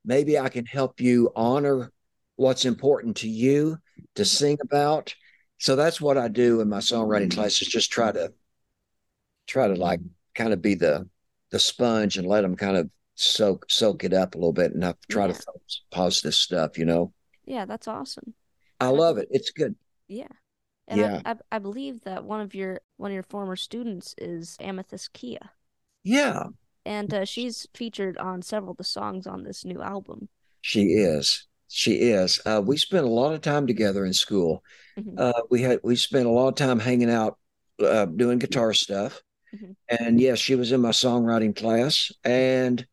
Maybe 0.06 0.38
I 0.38 0.48
can 0.48 0.64
help 0.64 1.00
you 1.00 1.30
honor 1.36 1.92
what's 2.36 2.64
important 2.64 3.16
to 3.18 3.28
you 3.28 3.76
to 4.14 4.24
sing 4.24 4.56
about. 4.62 5.14
So 5.58 5.76
that's 5.76 6.00
what 6.00 6.16
I 6.16 6.28
do 6.28 6.62
in 6.62 6.68
my 6.70 6.78
songwriting 6.78 7.34
classes. 7.34 7.68
Just 7.68 7.90
try 7.90 8.12
to 8.12 8.32
try 9.46 9.68
to 9.68 9.74
like 9.74 10.00
kind 10.34 10.52
of 10.52 10.62
be 10.62 10.74
the 10.74 11.06
the 11.50 11.58
sponge 11.58 12.16
and 12.16 12.26
let 12.26 12.42
them 12.42 12.56
kind 12.56 12.76
of 12.76 12.90
soak 13.20 13.66
soak 13.70 14.04
it 14.04 14.12
up 14.14 14.34
a 14.34 14.38
little 14.38 14.52
bit 14.52 14.72
and 14.74 14.84
I 14.84 14.94
try 15.10 15.26
to 15.26 15.32
Yeah. 15.32 15.40
focus 15.44 15.82
positive 15.90 16.34
stuff. 16.34 16.78
You 16.78 16.84
know, 16.86 17.12
Yeah, 17.44 17.64
that's 17.66 17.88
awesome. 17.88 18.34
I 18.80 18.88
love 18.88 19.18
it. 19.18 19.28
It's 19.30 19.50
good. 19.50 19.74
Yeah. 20.08 20.28
And 20.86 21.00
Yeah. 21.00 21.22
I, 21.24 21.32
I 21.32 21.36
I 21.56 21.58
believe 21.58 22.02
that 22.04 22.24
one 22.24 22.40
of 22.40 22.54
your 22.54 22.80
one 22.96 23.10
of 23.10 23.14
your 23.14 23.22
former 23.24 23.56
students 23.56 24.14
is 24.18 24.56
Amythyst 24.60 25.10
Kiah. 25.12 25.50
Yeah, 26.04 26.44
And 26.86 27.12
uh, 27.12 27.24
she's 27.24 27.66
featured 27.74 28.16
on 28.18 28.40
several 28.42 28.70
of 28.72 28.78
the 28.78 28.84
songs 28.84 29.26
on 29.26 29.42
this 29.44 29.64
new 29.64 29.82
album. 29.82 30.28
she 30.60 30.82
is. 30.94 31.46
She 31.68 31.92
is. 32.10 32.40
Uh, 32.46 32.62
we 32.64 32.76
spent 32.78 33.04
a 33.04 33.10
lot 33.10 33.34
of 33.34 33.42
time 33.42 33.66
together 33.66 34.06
in 34.06 34.12
school. 34.14 34.62
Mhm. 34.98 35.18
Uh, 35.18 35.42
we 35.50 35.60
had 35.62 35.80
we 35.84 35.96
spent 35.96 36.26
a 36.26 36.30
lot 36.30 36.48
of 36.48 36.54
time 36.54 36.78
hanging 36.78 37.10
out, 37.10 37.38
uh, 37.80 38.06
doing 38.06 38.38
guitar 38.38 38.72
stuff. 38.72 39.22
Mhm. 39.54 39.76
And 39.88 40.20
yes, 40.20 40.38
she 40.38 40.54
was 40.54 40.72
in 40.72 40.80
my 40.80 40.90
songwriting 40.92 41.54
class, 41.54 42.10
and 42.24 42.86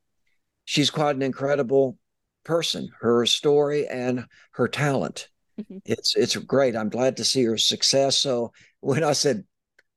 she's 0.65 0.89
quite 0.91 1.15
an 1.15 1.21
incredible 1.21 1.97
person. 2.43 2.89
Her 2.99 3.25
story 3.25 3.87
and 3.87 4.25
her 4.53 4.67
talent. 4.67 5.29
Mhm. 5.59 5.81
It's 5.85 6.15
it's 6.15 6.35
great. 6.35 6.75
I'm 6.75 6.89
glad 6.89 7.17
to 7.17 7.25
see 7.25 7.43
her 7.45 7.57
success. 7.57 8.17
So 8.17 8.51
when 8.81 9.03
I 9.03 9.13
said, 9.13 9.45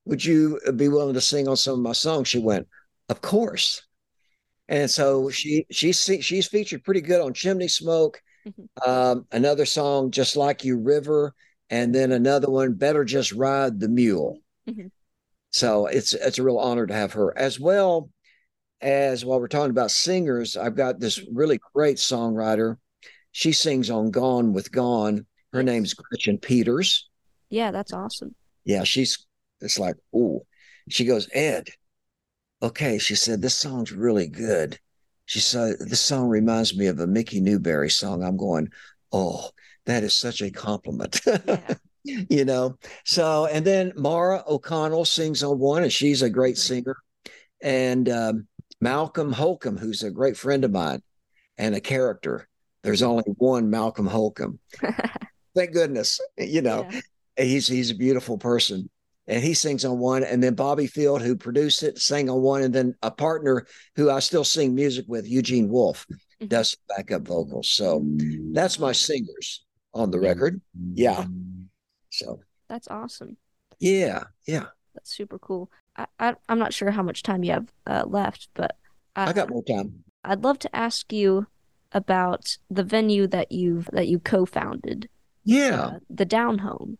"Would 0.06 0.24
you 0.24 0.60
be 0.76 0.88
willing 0.88 1.14
to 1.14 1.20
sing 1.20 1.48
on 1.48 1.56
some 1.56 1.74
of 1.74 1.80
my 1.80 1.92
songs?" 1.92 2.28
she 2.28 2.38
went, 2.38 2.68
"Of 3.08 3.20
course." 3.22 3.82
And 4.68 4.90
so 4.90 5.30
she 5.30 5.66
she's 5.70 6.00
she's 6.20 6.46
featured 6.48 6.84
pretty 6.84 7.00
good 7.00 7.20
on 7.20 7.34
Chimney 7.34 7.68
Smoke. 7.68 8.22
Mhm. 8.46 8.86
Um, 8.86 9.26
another 9.32 9.66
song, 9.66 10.10
just 10.10 10.36
like 10.36 10.64
you, 10.64 10.78
River, 10.78 11.34
and 11.70 11.94
then 11.94 12.12
another 12.12 12.50
one, 12.50 12.74
Better 12.74 13.04
Just 13.04 13.32
Ride 13.32 13.80
the 13.80 13.88
Mule. 13.88 14.38
Mhm. 14.68 14.90
So 15.50 15.86
it's 15.86 16.12
it's 16.12 16.38
a 16.38 16.42
real 16.42 16.58
honor 16.58 16.86
to 16.86 16.94
have 16.94 17.12
her 17.14 17.36
as 17.36 17.58
well 17.58 18.10
as 18.80 19.24
while 19.24 19.40
we're 19.40 19.48
talking 19.48 19.70
about 19.70 19.90
singers. 19.90 20.56
I've 20.56 20.76
got 20.76 21.00
this 21.00 21.20
really 21.32 21.60
great 21.74 21.96
songwriter. 21.96 22.76
She 23.32 23.52
sings 23.52 23.90
on 23.90 24.10
Gone 24.10 24.52
with 24.52 24.72
Gone. 24.72 25.26
Her 25.52 25.62
name's 25.62 25.94
Gretchen 25.94 26.38
Peters. 26.38 27.08
Yeah, 27.50 27.70
that's 27.70 27.92
awesome. 27.92 28.34
Yeah, 28.64 28.84
she's 28.84 29.26
it's 29.60 29.78
like, 29.78 29.96
ooh. 30.14 30.40
She 30.88 31.04
goes, 31.04 31.28
Ed, 31.34 31.68
okay. 32.62 32.98
She 32.98 33.14
said, 33.14 33.42
This 33.42 33.54
song's 33.54 33.92
really 33.92 34.26
good. 34.26 34.78
She 35.26 35.40
said, 35.40 35.76
This 35.80 36.00
song 36.00 36.28
reminds 36.28 36.76
me 36.76 36.86
of 36.86 36.98
a 37.00 37.06
Mickey 37.06 37.40
Newbury 37.40 37.90
song. 37.90 38.22
I'm 38.22 38.36
going, 38.36 38.70
Oh, 39.12 39.50
that 39.86 40.02
is 40.02 40.14
such 40.14 40.40
a 40.40 40.50
compliment. 40.50 41.20
Yeah. 41.26 41.74
you 42.04 42.44
know. 42.44 42.78
So, 43.04 43.46
and 43.46 43.64
then 43.64 43.92
Maura 43.96 44.42
O'Connell 44.46 45.04
sings 45.04 45.42
on 45.42 45.58
one, 45.58 45.82
and 45.82 45.92
she's 45.92 46.22
a 46.22 46.30
great 46.30 46.58
singer. 46.58 46.96
And 47.62 48.08
um, 48.08 48.46
Malcolm 48.80 49.32
Holcombe, 49.32 49.76
who's 49.78 50.02
a 50.02 50.10
great 50.10 50.36
friend 50.36 50.64
of 50.64 50.70
mine 50.70 51.02
and 51.56 51.74
a 51.74 51.80
character. 51.80 52.48
There's 52.82 53.02
only 53.02 53.24
one 53.36 53.70
Malcolm 53.70 54.06
Holcombe. 54.06 54.58
Thank 55.54 55.72
goodness. 55.72 56.20
You 56.38 56.62
know, 56.62 56.86
Yeah. 56.90 57.00
he's 57.44 57.66
he's 57.66 57.90
a 57.90 57.94
beautiful 57.94 58.38
person. 58.38 58.88
And 59.26 59.42
he 59.44 59.52
sings 59.52 59.84
on 59.84 59.98
one, 59.98 60.24
and 60.24 60.42
then 60.42 60.54
Bobby 60.54 60.86
Field, 60.86 61.20
who 61.20 61.36
produced 61.36 61.82
it, 61.82 61.98
sang 61.98 62.30
on 62.30 62.40
one, 62.40 62.62
and 62.62 62.74
then 62.74 62.94
a 63.02 63.10
partner 63.10 63.66
who 63.94 64.08
I 64.10 64.20
still 64.20 64.44
sing 64.44 64.74
music 64.74 65.04
with, 65.06 65.28
Eugene 65.28 65.68
Wolf, 65.68 66.06
Mhm. 66.40 66.48
does 66.48 66.74
backup 66.88 67.22
vocals. 67.28 67.68
So 67.68 68.02
that's 68.52 68.78
my 68.78 68.92
singers 68.92 69.66
on 69.92 70.10
the 70.10 70.18
record. 70.18 70.62
Yeah. 70.94 71.26
So 72.08 72.40
That's 72.70 72.88
awesome. 72.88 73.36
yeah, 73.78 74.24
yeah. 74.46 74.66
That's 74.94 75.10
super 75.14 75.38
cool. 75.38 75.70
I, 75.98 76.06
I 76.18 76.34
I'm 76.48 76.58
not 76.58 76.72
sure 76.72 76.90
how 76.90 77.02
much 77.02 77.22
time 77.22 77.44
you 77.44 77.52
have 77.52 77.68
uh, 77.86 78.04
left, 78.06 78.48
but 78.54 78.76
uh, 79.16 79.26
I 79.28 79.32
got 79.32 79.50
more 79.50 79.62
time. 79.64 80.04
I'd 80.24 80.44
love 80.44 80.58
to 80.60 80.76
ask 80.76 81.12
you 81.12 81.46
about 81.92 82.56
the 82.70 82.84
venue 82.84 83.26
that 83.28 83.50
you've 83.52 83.88
that 83.92 84.08
you 84.08 84.18
co-founded, 84.18 85.08
Yeah. 85.44 85.86
uh, 85.86 85.98
the 86.10 86.24
Down 86.24 86.58
Home, 86.58 86.98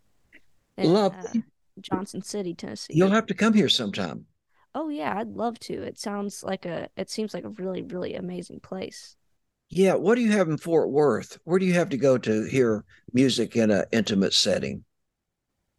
in 0.76 0.92
Lovely. 0.92 1.40
uh, 1.40 1.42
Johnson 1.80 2.22
City, 2.22 2.54
Tennessee. 2.54 2.94
You'll 2.94 3.10
have 3.10 3.26
to 3.26 3.34
come 3.34 3.54
here 3.54 3.68
sometime. 3.68 4.26
Oh 4.74 4.88
yeah, 4.88 5.16
I'd 5.18 5.28
love 5.28 5.58
to. 5.60 5.74
It 5.82 5.98
sounds 5.98 6.42
like 6.42 6.64
a 6.66 6.88
it 6.96 7.10
seems 7.10 7.34
like 7.34 7.44
a 7.44 7.50
really 7.50 7.82
really 7.82 8.14
amazing 8.14 8.60
place. 8.60 9.16
Yeah. 9.70 9.94
What 9.94 10.14
do 10.14 10.22
you 10.22 10.32
have 10.32 10.48
in 10.48 10.56
Fort 10.58 10.90
Worth? 10.90 11.38
Where 11.44 11.58
do 11.58 11.66
you 11.66 11.74
have 11.74 11.90
to 11.90 11.96
go 11.98 12.16
to 12.18 12.44
hear 12.44 12.84
music 13.12 13.56
in 13.56 13.70
an 13.70 13.84
intimate 13.92 14.32
setting? 14.32 14.84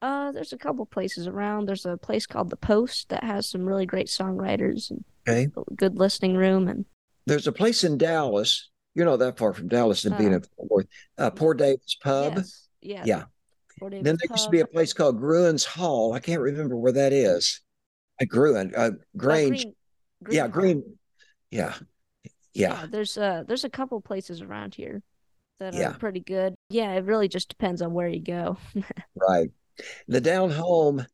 Uh, 0.01 0.31
there's 0.31 0.53
a 0.53 0.57
couple 0.57 0.85
places 0.85 1.27
around. 1.27 1.65
There's 1.67 1.85
a 1.85 1.97
place 1.97 2.25
called 2.25 2.49
The 2.49 2.55
Post 2.55 3.09
that 3.09 3.23
has 3.23 3.49
some 3.49 3.65
really 3.65 3.85
great 3.85 4.07
songwriters 4.07 4.89
and 4.91 5.03
Okay. 5.27 5.47
a 5.55 5.73
good 5.75 5.97
listening 5.97 6.35
room. 6.35 6.67
And 6.67 6.85
There's 7.25 7.47
a 7.47 7.51
place 7.51 7.83
in 7.83 7.97
Dallas. 7.97 8.69
You're 8.95 9.05
not 9.05 9.17
that 9.19 9.37
far 9.37 9.53
from 9.53 9.67
Dallas 9.67 10.03
being 10.03 10.33
Uh, 10.33 10.37
in 10.37 10.41
Fort 10.41 10.71
Worth. 10.71 10.87
Uh, 11.17 11.29
Poor 11.29 11.53
David's 11.53 11.95
Pub. 12.01 12.35
yes, 12.37 12.67
yeah, 12.81 13.03
Yeah. 13.05 13.23
Fort 13.77 13.91
Then 13.91 14.03
Davis 14.03 14.19
there 14.27 14.33
used 14.35 14.45
to 14.45 14.49
be 14.49 14.59
a 14.61 14.65
place 14.67 14.93
called 14.93 15.19
Gruene's 15.19 15.65
Hall. 15.65 16.13
I 16.13 16.19
can't 16.19 16.41
remember 16.41 16.75
where 16.77 16.93
that 16.93 17.11
is. 17.13 17.61
Uh, 18.21 18.25
Gruen, 18.25 18.73
uh, 18.75 18.79
Uh, 18.79 18.91
Grange. 19.17 19.65
Green, 20.23 20.35
yeah, 20.35 20.41
Hall. 20.43 20.49
Green. 20.49 20.97
Yeah. 21.51 21.75
Yeah. 22.53 22.81
Yeah, 22.81 22.85
there's 22.89 23.17
uh 23.17 23.43
there's 23.47 23.63
a 23.63 23.69
couple 23.69 24.01
places 24.01 24.41
around 24.41 24.75
here 24.75 25.01
that 25.59 25.73
Yeah. 25.73 25.91
are 25.91 25.97
pretty 25.97 26.19
good. 26.21 26.55
Yeah, 26.69 26.93
it 26.93 27.05
really 27.05 27.27
just 27.27 27.47
depends 27.49 27.81
on 27.81 27.93
where 27.93 28.07
you 28.07 28.21
go. 28.21 28.57
Right. 29.15 29.51
The 30.07 30.21
down 30.21 30.51
home, 30.51 31.05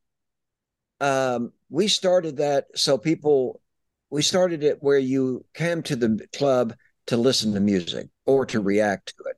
um, 1.00 1.52
we 1.70 1.88
started 1.88 2.38
that 2.38 2.66
so 2.76 2.98
people, 2.98 3.62
we 4.10 4.22
started 4.22 4.64
it 4.64 4.78
where 4.82 4.98
you 4.98 5.46
came 5.54 5.82
to 5.84 5.96
the 5.96 6.28
club 6.34 6.74
to 7.08 7.18
listen 7.18 7.54
to 7.54 7.60
music 7.60 8.08
or 8.26 8.46
to 8.48 8.62
react 8.62 9.16
to 9.18 9.24
it, 9.30 9.38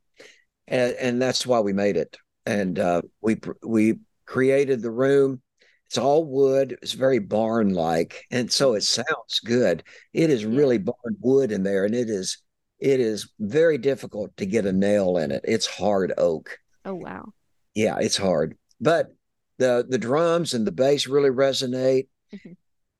and, 0.67 0.95
and 0.95 1.21
that's 1.21 1.45
why 1.45 1.59
we 1.59 1.73
made 1.73 1.97
it. 1.97 2.17
And 2.45 2.79
uh, 2.79 3.01
we 3.21 3.39
we 3.63 3.99
created 4.25 4.81
the 4.81 4.91
room. 4.91 5.41
It's 5.87 5.97
all 5.97 6.25
wood. 6.25 6.77
It's 6.81 6.93
very 6.93 7.19
barn 7.19 7.73
like, 7.73 8.25
and 8.31 8.51
so 8.51 8.73
it 8.73 8.83
sounds 8.83 9.39
good. 9.43 9.83
It 10.13 10.29
is 10.29 10.45
really 10.45 10.77
barn 10.77 11.17
wood 11.19 11.51
in 11.51 11.63
there, 11.63 11.85
and 11.85 11.95
it 11.95 12.09
is 12.09 12.37
it 12.79 12.99
is 12.99 13.31
very 13.39 13.77
difficult 13.77 14.35
to 14.37 14.45
get 14.45 14.65
a 14.65 14.71
nail 14.73 15.17
in 15.17 15.31
it. 15.31 15.43
It's 15.45 15.65
hard 15.65 16.13
oak 16.17 16.59
Oh 16.85 16.95
wow. 16.95 17.33
yeah, 17.73 17.97
it's 17.99 18.17
hard. 18.17 18.57
But 18.79 19.13
the 19.57 19.85
the 19.87 19.97
drums 19.97 20.53
and 20.53 20.65
the 20.67 20.71
bass 20.71 21.07
really 21.07 21.29
resonate. 21.29 22.07
Mhm. 22.33 22.55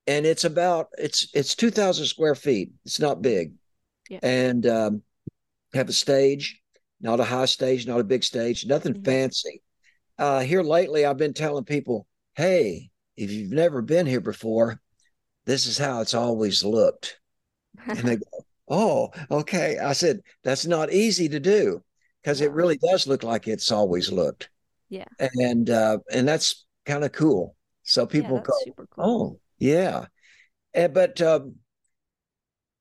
And 0.07 0.25
it's 0.25 0.45
about 0.45 0.87
it's 0.97 1.27
it's 1.33 1.55
two 1.55 1.71
thousand 1.71 2.05
square 2.05 2.35
feet. 2.35 2.71
It's 2.85 2.99
not 2.99 3.21
big. 3.21 3.53
Yeah. 4.09 4.19
And 4.23 4.65
um, 4.67 5.03
have 5.73 5.89
a 5.89 5.93
stage, 5.93 6.61
not 7.01 7.19
a 7.19 7.25
high 7.25 7.45
stage, 7.45 7.87
not 7.87 7.99
a 7.99 8.03
big 8.05 8.23
stage, 8.23 8.65
nothing 8.65 8.95
Mhm. 8.95 9.05
fancy. 9.05 9.61
Uh, 10.17 10.41
here 10.41 10.63
lately, 10.63 11.05
I've 11.05 11.17
been 11.17 11.33
telling 11.33 11.65
people, 11.65 12.07
"Hey, 12.35 12.91
if 13.17 13.31
you've 13.31 13.51
never 13.51 13.81
been 13.81 14.05
here 14.07 14.21
before, 14.21 14.81
this 15.45 15.65
is 15.67 15.77
how 15.77 16.01
it's 16.01 16.13
always 16.13 16.63
looked." 16.63 17.19
And 17.93 18.07
they 18.07 18.17
go, 18.17 18.45
"Oh, 18.67 19.11
okay." 19.31 19.77
I 19.79 19.93
said, 19.93 20.21
"That's 20.43 20.65
not 20.65 20.93
easy 20.93 21.29
to 21.29 21.39
do 21.39 21.83
because 22.21 22.41
it 22.41 22.51
really 22.51 22.77
does 22.77 23.07
look 23.07 23.23
like 23.23 23.47
it's 23.47 23.71
always 23.71 24.11
looked." 24.11 24.49
Yeah. 24.89 25.05
and 25.39 25.69
uh, 25.69 25.97
and 26.11 26.27
that's 26.27 26.65
kind 26.85 27.03
of 27.03 27.11
cool. 27.11 27.55
So 27.83 28.05
people 28.05 28.35
that's 28.37 28.47
go, 28.47 28.53
super 28.65 28.87
cool. 28.87 29.03
oh 29.05 29.39
yeah, 29.59 30.05
and, 30.73 30.93
but 30.93 31.21
um, 31.21 31.55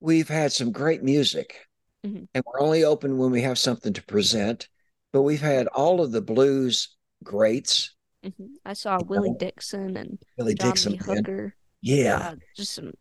we've 0.00 0.28
had 0.28 0.52
some 0.52 0.72
great 0.72 1.02
music, 1.02 1.56
Mhm. 2.04 2.28
and 2.34 2.44
we're 2.46 2.60
only 2.60 2.84
open 2.84 3.18
when 3.18 3.30
we 3.30 3.42
have 3.42 3.58
something 3.58 3.92
to 3.92 4.02
present. 4.04 4.68
But 5.12 5.22
we've 5.22 5.40
had 5.40 5.66
all 5.68 6.00
of 6.02 6.12
the 6.12 6.20
blues 6.20 6.94
greats, 7.24 7.94
Mhm. 8.24 8.48
I 8.64 8.72
saw 8.74 8.98
Willie 9.02 9.34
Dixon 9.38 9.96
and 9.96 10.18
Billy 10.36 10.54
John 10.54 10.70
Dixon, 10.70 10.92
man. 11.06 11.16
Hooker. 11.16 11.56
yeah, 11.80 12.16
Uh, 12.30 12.36
just 12.56 12.74
some 12.74 12.92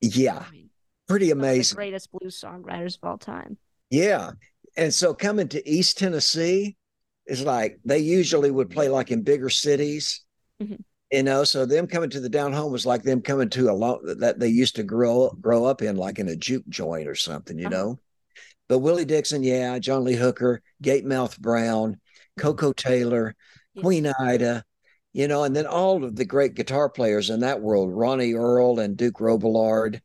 yeah, 0.00 0.44
I 0.46 0.50
mean, 0.50 0.70
pretty 1.06 1.30
amazing, 1.30 1.76
greatest 1.76 2.10
blues 2.12 2.38
songwriters 2.40 2.96
of 2.96 3.08
all 3.08 3.18
time. 3.18 3.58
yeah. 3.90 4.32
And 4.76 4.94
so 4.94 5.12
coming 5.12 5.48
to 5.48 5.68
East 5.68 5.98
Tennessee 5.98 6.76
is 7.28 7.44
like 7.44 7.78
they 7.84 7.98
usually 7.98 8.50
would 8.50 8.70
play 8.70 8.88
like 8.88 9.10
in 9.10 9.22
bigger 9.22 9.50
cities. 9.50 10.24
Mhm. 10.60 10.78
You 11.12 11.22
know, 11.22 11.44
so 11.44 11.64
them 11.64 11.86
coming 11.86 12.10
to 12.10 12.20
the 12.20 12.28
down 12.28 12.52
home 12.52 12.72
was 12.72 12.84
like 12.84 13.02
them 13.02 13.22
coming 13.22 13.48
to 13.50 13.70
a 13.70 13.72
lot 13.72 14.00
that 14.18 14.38
they 14.38 14.48
used 14.48 14.76
to 14.76 14.82
grow 14.82 15.30
grow 15.40 15.64
up 15.64 15.80
in, 15.82 15.96
like 15.96 16.18
in 16.18 16.28
a 16.28 16.36
juke 16.36 16.68
joint 16.68 17.08
or 17.08 17.14
something, 17.14 17.58
you 17.58 17.66
Uh-huh. 17.66 17.76
know. 17.76 18.00
But 18.68 18.80
Willie 18.80 19.06
Dixon, 19.06 19.42
yeah, 19.42 19.78
John 19.78 20.04
Lee 20.04 20.14
Hooker, 20.14 20.60
Gatemouth 20.82 21.38
Brown, 21.38 21.98
Koko 22.38 22.72
Taylor, 22.72 23.34
Yeah. 23.74 23.82
Queen 23.82 24.06
Ida, 24.18 24.64
you 25.14 25.28
know, 25.28 25.44
and 25.44 25.56
then 25.56 25.66
all 25.66 26.04
of 26.04 26.14
the 26.16 26.26
great 26.26 26.54
guitar 26.54 26.90
players 26.90 27.30
in 27.30 27.40
that 27.40 27.62
world, 27.62 27.90
Ronnie 27.92 28.34
Earl 28.34 28.78
and 28.78 28.96
Duke 28.96 29.18
Robillard, 29.20 30.00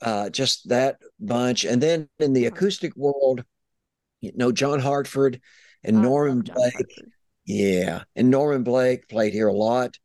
uh, 0.00 0.30
just 0.30 0.68
that 0.70 0.98
bunch. 1.20 1.64
And 1.64 1.80
then 1.80 2.08
in 2.18 2.32
the 2.32 2.46
acoustic 2.46 2.96
world, 2.96 3.44
you 4.20 4.32
know, 4.34 4.50
John 4.50 4.80
Hartford 4.80 5.40
and 5.84 5.98
I 5.98 6.02
Norman 6.02 6.40
Blake. 6.40 6.72
Hartford. 6.74 7.12
Yeah. 7.44 8.02
And 8.16 8.30
Norman 8.30 8.62
Blake 8.62 9.08
played 9.08 9.32
here 9.32 9.48
a 9.48 9.52
lot. 9.52 9.98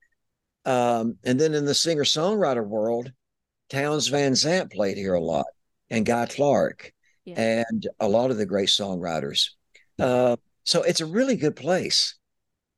Um, 0.66 1.18
and 1.24 1.40
then 1.40 1.54
in 1.54 1.66
the 1.66 1.74
singer 1.74 2.04
songwriter 2.04 2.66
world, 2.66 3.12
Townes 3.70 4.08
Van 4.08 4.36
Zandt 4.36 4.72
played 4.72 4.98
here 4.98 5.14
a 5.14 5.20
lot, 5.22 5.46
and 5.90 6.06
Guy 6.06 6.26
Clark, 6.26 6.92
Yeah. 7.26 7.64
and 7.68 7.88
a 8.00 8.08
lot 8.08 8.32
of 8.32 8.38
the 8.38 8.46
great 8.46 8.70
songwriters. 8.70 9.50
Uh, 10.00 10.36
so 10.64 10.82
it's 10.84 11.02
a 11.02 11.06
really 11.06 11.36
good 11.36 11.56
place. 11.56 12.16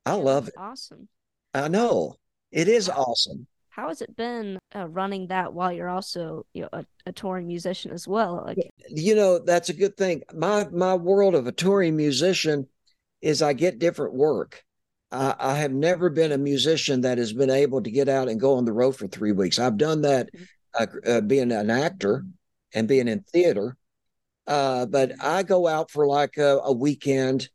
I 0.06 0.14
love 0.14 0.48
it. 0.48 0.54
Awesome. 0.56 1.08
I 1.54 1.68
know 1.68 2.16
it 2.52 2.68
is 2.68 2.88
Wow. 2.88 2.96
awesome. 3.08 3.46
How 3.70 3.88
has 3.88 4.02
it 4.02 4.14
been 4.16 4.58
uh, 4.74 4.88
running 4.88 5.28
that 5.28 5.52
while 5.54 5.72
you're 5.72 5.88
also 5.88 6.44
you 6.52 6.62
know 6.62 6.68
a, 6.72 6.84
a 7.06 7.12
touring 7.12 7.46
musician 7.46 7.92
as 7.92 8.06
well? 8.06 8.42
Like, 8.46 8.58
You 8.88 9.14
know, 9.14 9.38
that's 9.38 9.68
a 9.68 9.72
good 9.74 9.96
thing. 9.96 10.22
My 10.34 10.68
my 10.70 10.94
world 10.94 11.34
of 11.34 11.46
a 11.46 11.52
touring 11.52 11.96
musician 11.96 12.66
is 13.20 13.42
I 13.42 13.52
get 13.52 13.78
different 13.78 14.14
work. 14.14 14.62
I, 15.12 15.34
I 15.38 15.54
have 15.56 15.72
never 15.72 16.08
been 16.10 16.32
a 16.32 16.38
musician 16.38 17.00
that 17.02 17.18
has 17.18 17.32
been 17.32 17.50
able 17.50 17.82
to 17.82 17.90
get 17.90 18.08
out 18.08 18.28
and 18.28 18.40
go 18.40 18.54
on 18.54 18.64
the 18.64 18.72
road 18.72 18.92
for 18.96 19.06
three 19.08 19.32
weeks. 19.32 19.58
I've 19.58 19.76
done 19.76 20.02
that 20.02 20.30
Mhm. 20.34 20.46
uh, 20.78 20.86
uh, 21.10 21.20
being 21.20 21.50
an 21.52 21.68
actor 21.70 22.24
and 22.74 22.86
being 22.86 23.08
in 23.08 23.22
theater. 23.32 23.76
Uh, 24.46 24.86
but 24.86 25.12
I 25.20 25.42
go 25.42 25.66
out 25.66 25.90
for 25.90 26.06
like 26.06 26.36
a, 26.36 26.58
a 26.58 26.72
weekend, 26.72 27.48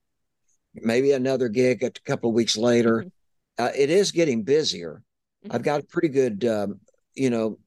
maybe 0.73 1.11
another 1.13 1.47
gig 1.49 1.81
a 1.83 1.91
couple 2.05 2.29
of 2.29 2.35
weeks 2.35 2.57
later. 2.57 3.03
Mhm. 3.03 3.11
Uh, 3.57 3.71
it 3.75 3.89
is 3.89 4.11
getting 4.11 4.43
busier. 4.43 5.01
I've 5.49 5.61
Mhm. 5.61 5.65
got 5.65 5.79
a 5.81 5.85
pretty 5.85 6.09
good, 6.09 6.43
um, 6.45 6.81
you 7.13 7.29
know, 7.29 7.57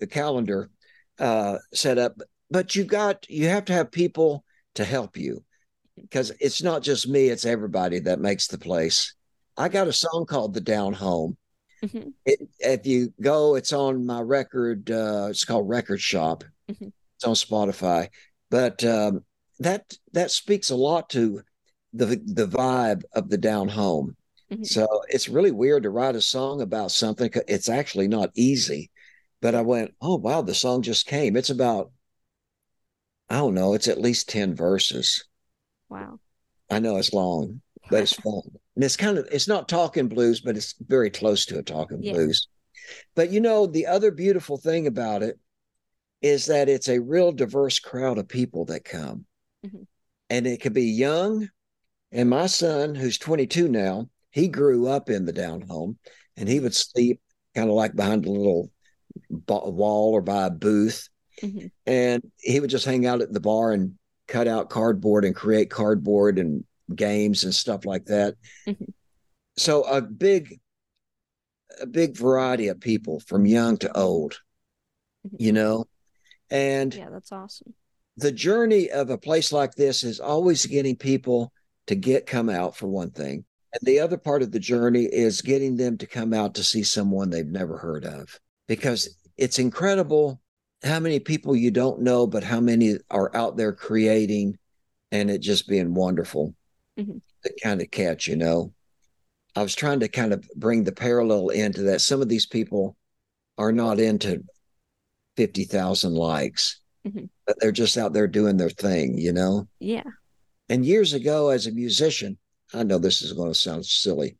the 0.00 0.06
calendar 0.06 0.70
uh, 1.18 1.58
set 1.72 1.98
up, 1.98 2.16
but 2.50 2.74
you 2.74 2.84
got 2.84 3.28
you 3.30 3.46
have 3.48 3.64
to 3.66 3.72
have 3.72 3.92
people 3.92 4.44
to 4.74 4.84
help 4.84 5.16
you 5.16 5.44
because 6.00 6.32
it's 6.40 6.62
not 6.62 6.82
just 6.82 7.08
me; 7.08 7.28
it's 7.28 7.44
everybody 7.46 8.00
that 8.00 8.20
makes 8.20 8.46
the 8.46 8.58
place. 8.58 9.14
I 9.56 9.68
got 9.68 9.88
a 9.88 9.92
song 9.92 10.26
called 10.26 10.54
"The 10.54 10.60
Down 10.60 10.92
Home." 10.94 11.36
Mhm. 11.82 12.12
It, 12.24 12.48
if 12.60 12.86
you 12.86 13.12
go, 13.20 13.54
it's 13.56 13.72
on 13.72 14.06
my 14.06 14.20
record. 14.20 14.90
Uh, 14.90 15.28
it's 15.30 15.44
called 15.44 15.68
Record 15.68 16.00
Shop. 16.00 16.44
Mhm. 16.70 16.92
It's 17.16 17.24
on 17.24 17.34
Spotify, 17.34 18.08
but 18.50 18.82
um, 18.84 19.24
that 19.60 19.92
that 20.12 20.30
speaks 20.30 20.70
a 20.70 20.76
lot 20.76 21.10
to 21.10 21.42
the 21.92 22.20
the 22.24 22.46
vibe 22.46 23.02
of 23.12 23.28
the 23.28 23.38
down 23.38 23.68
home. 23.68 24.16
Mhm. 24.50 24.66
So 24.66 24.86
it's 25.08 25.28
really 25.28 25.52
weird 25.52 25.84
to 25.84 25.90
write 25.90 26.16
a 26.16 26.20
song 26.22 26.60
about 26.60 26.90
something. 26.90 27.30
It's 27.48 27.68
actually 27.68 28.08
not 28.08 28.30
easy. 28.34 28.90
But 29.40 29.54
I 29.54 29.60
went, 29.60 29.94
oh 30.00 30.16
wow, 30.16 30.40
the 30.42 30.54
song 30.54 30.80
just 30.82 31.06
came. 31.06 31.36
It's 31.36 31.50
about, 31.50 31.92
I 33.28 33.36
don't 33.36 33.54
know, 33.54 33.74
it's 33.74 33.88
at 33.88 34.00
least 34.00 34.28
10 34.30 34.54
verses. 34.54 35.24
Wow. 35.94 36.18
I 36.70 36.78
know 36.78 36.96
it's 36.96 37.12
long, 37.12 37.60
but 37.90 38.02
it's 38.02 38.14
fun. 38.14 38.42
And 38.74 38.84
it's 38.84 38.96
kind 38.96 39.18
of 39.18 39.26
it's 39.30 39.48
not 39.48 39.68
talking 39.68 40.08
blues, 40.08 40.40
but 40.40 40.56
it's 40.56 40.74
very 40.80 41.10
close 41.10 41.46
to 41.46 41.58
a 41.58 41.62
talking 41.62 42.02
Yeah. 42.02 42.12
blues. 42.12 42.48
But 43.14 43.30
you 43.30 43.40
know, 43.40 43.66
the 43.66 43.86
other 43.86 44.10
beautiful 44.10 44.56
thing 44.56 44.86
about 44.86 45.22
it 45.22 45.38
is 46.22 46.46
that 46.46 46.68
it's 46.68 46.88
a 46.88 47.00
real 47.00 47.32
diverse 47.32 47.78
crowd 47.78 48.18
of 48.18 48.28
people 48.28 48.64
that 48.66 48.84
come. 48.84 49.26
Mhm. 49.64 49.86
And 50.30 50.46
it 50.46 50.60
could 50.60 50.72
be 50.72 50.84
young. 50.84 51.48
And 52.12 52.30
my 52.30 52.46
son, 52.46 52.94
who's 52.94 53.18
22 53.18 53.68
now, 53.68 54.08
he 54.30 54.48
grew 54.48 54.86
up 54.88 55.10
in 55.10 55.26
the 55.26 55.32
down 55.32 55.60
home 55.62 55.98
and 56.36 56.48
he 56.48 56.60
would 56.60 56.74
sleep 56.74 57.20
kind 57.54 57.68
of 57.68 57.74
like 57.74 57.94
behind 57.94 58.26
a 58.26 58.30
little 58.30 58.70
wall 59.48 60.12
or 60.12 60.22
by 60.22 60.46
a 60.46 60.50
booth. 60.50 61.08
Mhm. 61.40 61.70
And 61.86 62.32
he 62.38 62.58
would 62.58 62.70
just 62.70 62.84
hang 62.84 63.06
out 63.06 63.20
at 63.20 63.32
the 63.32 63.40
bar 63.40 63.72
and 63.72 63.98
cut 64.26 64.48
out 64.48 64.70
cardboard 64.70 65.24
and 65.24 65.34
create 65.34 65.70
cardboard 65.70 66.38
and 66.38 66.64
games 66.94 67.44
and 67.44 67.54
stuff 67.54 67.84
like 67.84 68.06
that. 68.06 68.34
Mhm. 68.66 68.92
So 69.56 69.82
a 69.82 70.00
big, 70.02 70.60
a 71.80 71.86
big 71.86 72.16
variety 72.16 72.68
of 72.68 72.80
people 72.80 73.20
from 73.20 73.46
young 73.46 73.76
to 73.78 73.96
old, 73.96 74.40
Mhm. 75.26 75.36
you 75.38 75.52
know, 75.52 75.86
and 76.50 76.94
Yeah, 76.94 77.10
that's 77.10 77.32
awesome. 77.32 77.74
the 78.16 78.32
journey 78.32 78.90
of 78.90 79.10
a 79.10 79.18
place 79.18 79.52
like 79.52 79.74
this 79.74 80.04
is 80.04 80.20
always 80.20 80.66
getting 80.66 80.96
people 80.96 81.52
to 81.86 81.94
get 81.94 82.26
come 82.26 82.48
out 82.48 82.76
for 82.76 82.86
one 82.86 83.10
thing. 83.10 83.44
And 83.72 83.80
the 83.82 83.98
other 84.00 84.16
part 84.16 84.42
of 84.42 84.52
the 84.52 84.60
journey 84.60 85.04
is 85.04 85.42
getting 85.42 85.76
them 85.76 85.98
to 85.98 86.06
come 86.06 86.32
out 86.32 86.54
to 86.54 86.64
see 86.64 86.84
someone 86.84 87.30
they've 87.30 87.46
never 87.46 87.76
heard 87.76 88.04
of 88.04 88.38
because 88.68 89.16
it's 89.36 89.58
incredible 89.58 90.40
how 90.84 91.00
many 91.00 91.18
people 91.18 91.56
you 91.56 91.70
don't 91.70 92.02
know, 92.02 92.26
but 92.26 92.44
how 92.44 92.60
many 92.60 92.96
are 93.10 93.34
out 93.34 93.56
there 93.56 93.72
creating 93.72 94.58
and 95.10 95.30
it 95.30 95.38
just 95.38 95.66
being 95.66 95.94
wonderful 95.94 96.54
Mhm. 96.98 97.20
to 97.42 97.54
kind 97.62 97.80
of 97.80 97.90
catch, 97.90 98.28
you 98.28 98.36
know. 98.36 98.72
I 99.56 99.62
was 99.62 99.74
trying 99.74 100.00
to 100.00 100.08
kind 100.08 100.32
of 100.32 100.46
bring 100.56 100.84
the 100.84 100.92
parallel 100.92 101.48
into 101.48 101.82
that. 101.84 102.00
Some 102.00 102.20
of 102.20 102.28
these 102.28 102.46
people 102.46 102.96
are 103.56 103.72
not 103.72 103.98
into 104.00 104.44
50,000 105.36 106.14
likes, 106.14 106.80
Mhm. 107.06 107.28
but 107.46 107.56
they're 107.60 107.72
just 107.72 107.96
out 107.96 108.12
there 108.12 108.26
doing 108.26 108.56
their 108.56 108.70
thing, 108.70 109.16
you 109.16 109.32
know. 109.32 109.68
Yeah. 109.78 110.04
And 110.68 110.84
years 110.84 111.12
ago, 111.12 111.48
as 111.50 111.66
a 111.66 111.72
musician, 111.72 112.38
I 112.72 112.82
know 112.82 112.98
this 112.98 113.22
is 113.22 113.32
going 113.32 113.52
to 113.52 113.58
sound 113.58 113.86
silly. 113.86 114.36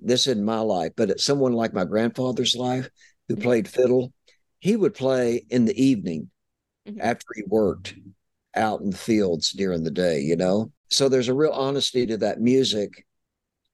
This 0.00 0.26
isn't 0.26 0.44
my 0.44 0.60
life, 0.60 0.92
but 0.96 1.10
it's 1.10 1.24
someone 1.24 1.52
like 1.52 1.72
my 1.72 1.84
grandfather's 1.84 2.54
life 2.56 2.88
who 3.28 3.36
Mhm. 3.36 3.42
played 3.42 3.68
fiddle, 3.68 4.12
he 4.62 4.76
would 4.76 4.94
play 4.94 5.44
in 5.50 5.64
the 5.64 5.82
evening 5.82 6.30
Mhm. 6.86 6.98
after 7.00 7.26
he 7.34 7.42
worked 7.48 7.94
out 8.54 8.80
in 8.80 8.90
the 8.90 8.96
fields 8.96 9.50
during 9.50 9.82
the 9.82 9.90
day, 9.90 10.20
you 10.20 10.36
know? 10.36 10.70
So 10.88 11.08
there's 11.08 11.26
a 11.26 11.34
real 11.34 11.50
honesty 11.50 12.06
to 12.06 12.16
that 12.18 12.40
music. 12.40 13.04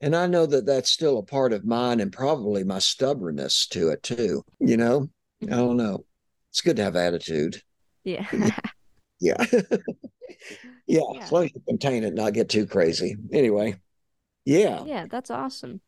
And 0.00 0.16
I 0.16 0.26
know 0.26 0.46
that 0.46 0.64
that's 0.64 0.88
still 0.88 1.18
a 1.18 1.22
part 1.22 1.52
of 1.52 1.66
mine 1.66 2.00
and 2.00 2.10
probably 2.10 2.64
my 2.64 2.78
stubbornness 2.78 3.66
to 3.68 3.90
it 3.90 4.02
too, 4.02 4.44
you 4.60 4.78
know? 4.78 5.10
I 5.42 5.44
Mhm. 5.46 5.50
don't 5.50 5.76
know. 5.76 6.06
It's 6.50 6.62
good 6.62 6.76
to 6.76 6.84
have 6.84 6.96
attitude. 6.96 7.62
Yeah. 8.04 8.26
Yeah. 9.20 9.36
yeah. 10.86 11.02
Yeah. 11.12 11.20
As 11.22 11.32
long 11.32 11.44
as 11.44 11.50
you 11.54 11.60
contain 11.66 12.04
it, 12.04 12.14
not 12.14 12.32
get 12.32 12.48
too 12.48 12.66
crazy. 12.66 13.16
Anyway. 13.32 13.78
Yeah. 14.46 14.84
yeah, 14.84 15.06
that's 15.10 15.30
awesome. 15.30 15.82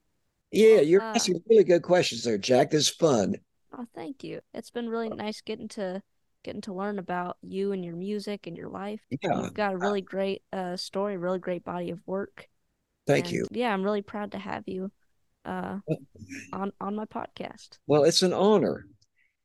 Yeah. 0.50 0.80
You're 0.80 1.00
uh, 1.00 1.14
asking 1.14 1.42
really 1.48 1.64
good 1.64 1.82
questions 1.82 2.24
there, 2.24 2.36
Jack. 2.38 2.70
This 2.70 2.82
is 2.82 2.90
fun. 2.90 3.36
Oh, 3.76 3.86
thank 3.94 4.24
you. 4.24 4.40
It's 4.52 4.70
been 4.70 4.88
really 4.88 5.08
nice 5.08 5.40
getting 5.40 5.68
to 5.68 6.02
getting 6.42 6.62
to 6.62 6.72
learn 6.72 6.98
about 6.98 7.36
you 7.42 7.72
and 7.72 7.84
your 7.84 7.94
music 7.94 8.46
and 8.46 8.56
your 8.56 8.68
life. 8.68 9.00
Yeah. 9.22 9.42
You've 9.42 9.54
got 9.54 9.74
a 9.74 9.78
really 9.78 10.00
great 10.00 10.42
uh 10.52 10.76
story, 10.76 11.16
really 11.16 11.38
great 11.38 11.64
body 11.64 11.90
of 11.90 12.00
work. 12.06 12.48
Thank 13.06 13.26
and 13.26 13.34
you. 13.34 13.46
Yeah, 13.50 13.72
I'm 13.72 13.82
really 13.82 14.02
proud 14.02 14.32
to 14.32 14.38
have 14.38 14.64
you 14.66 14.90
uh 15.44 15.78
on 16.52 16.72
on 16.80 16.96
my 16.96 17.04
podcast. 17.04 17.78
Well, 17.86 18.04
it's 18.04 18.22
an 18.22 18.32
honor. 18.32 18.86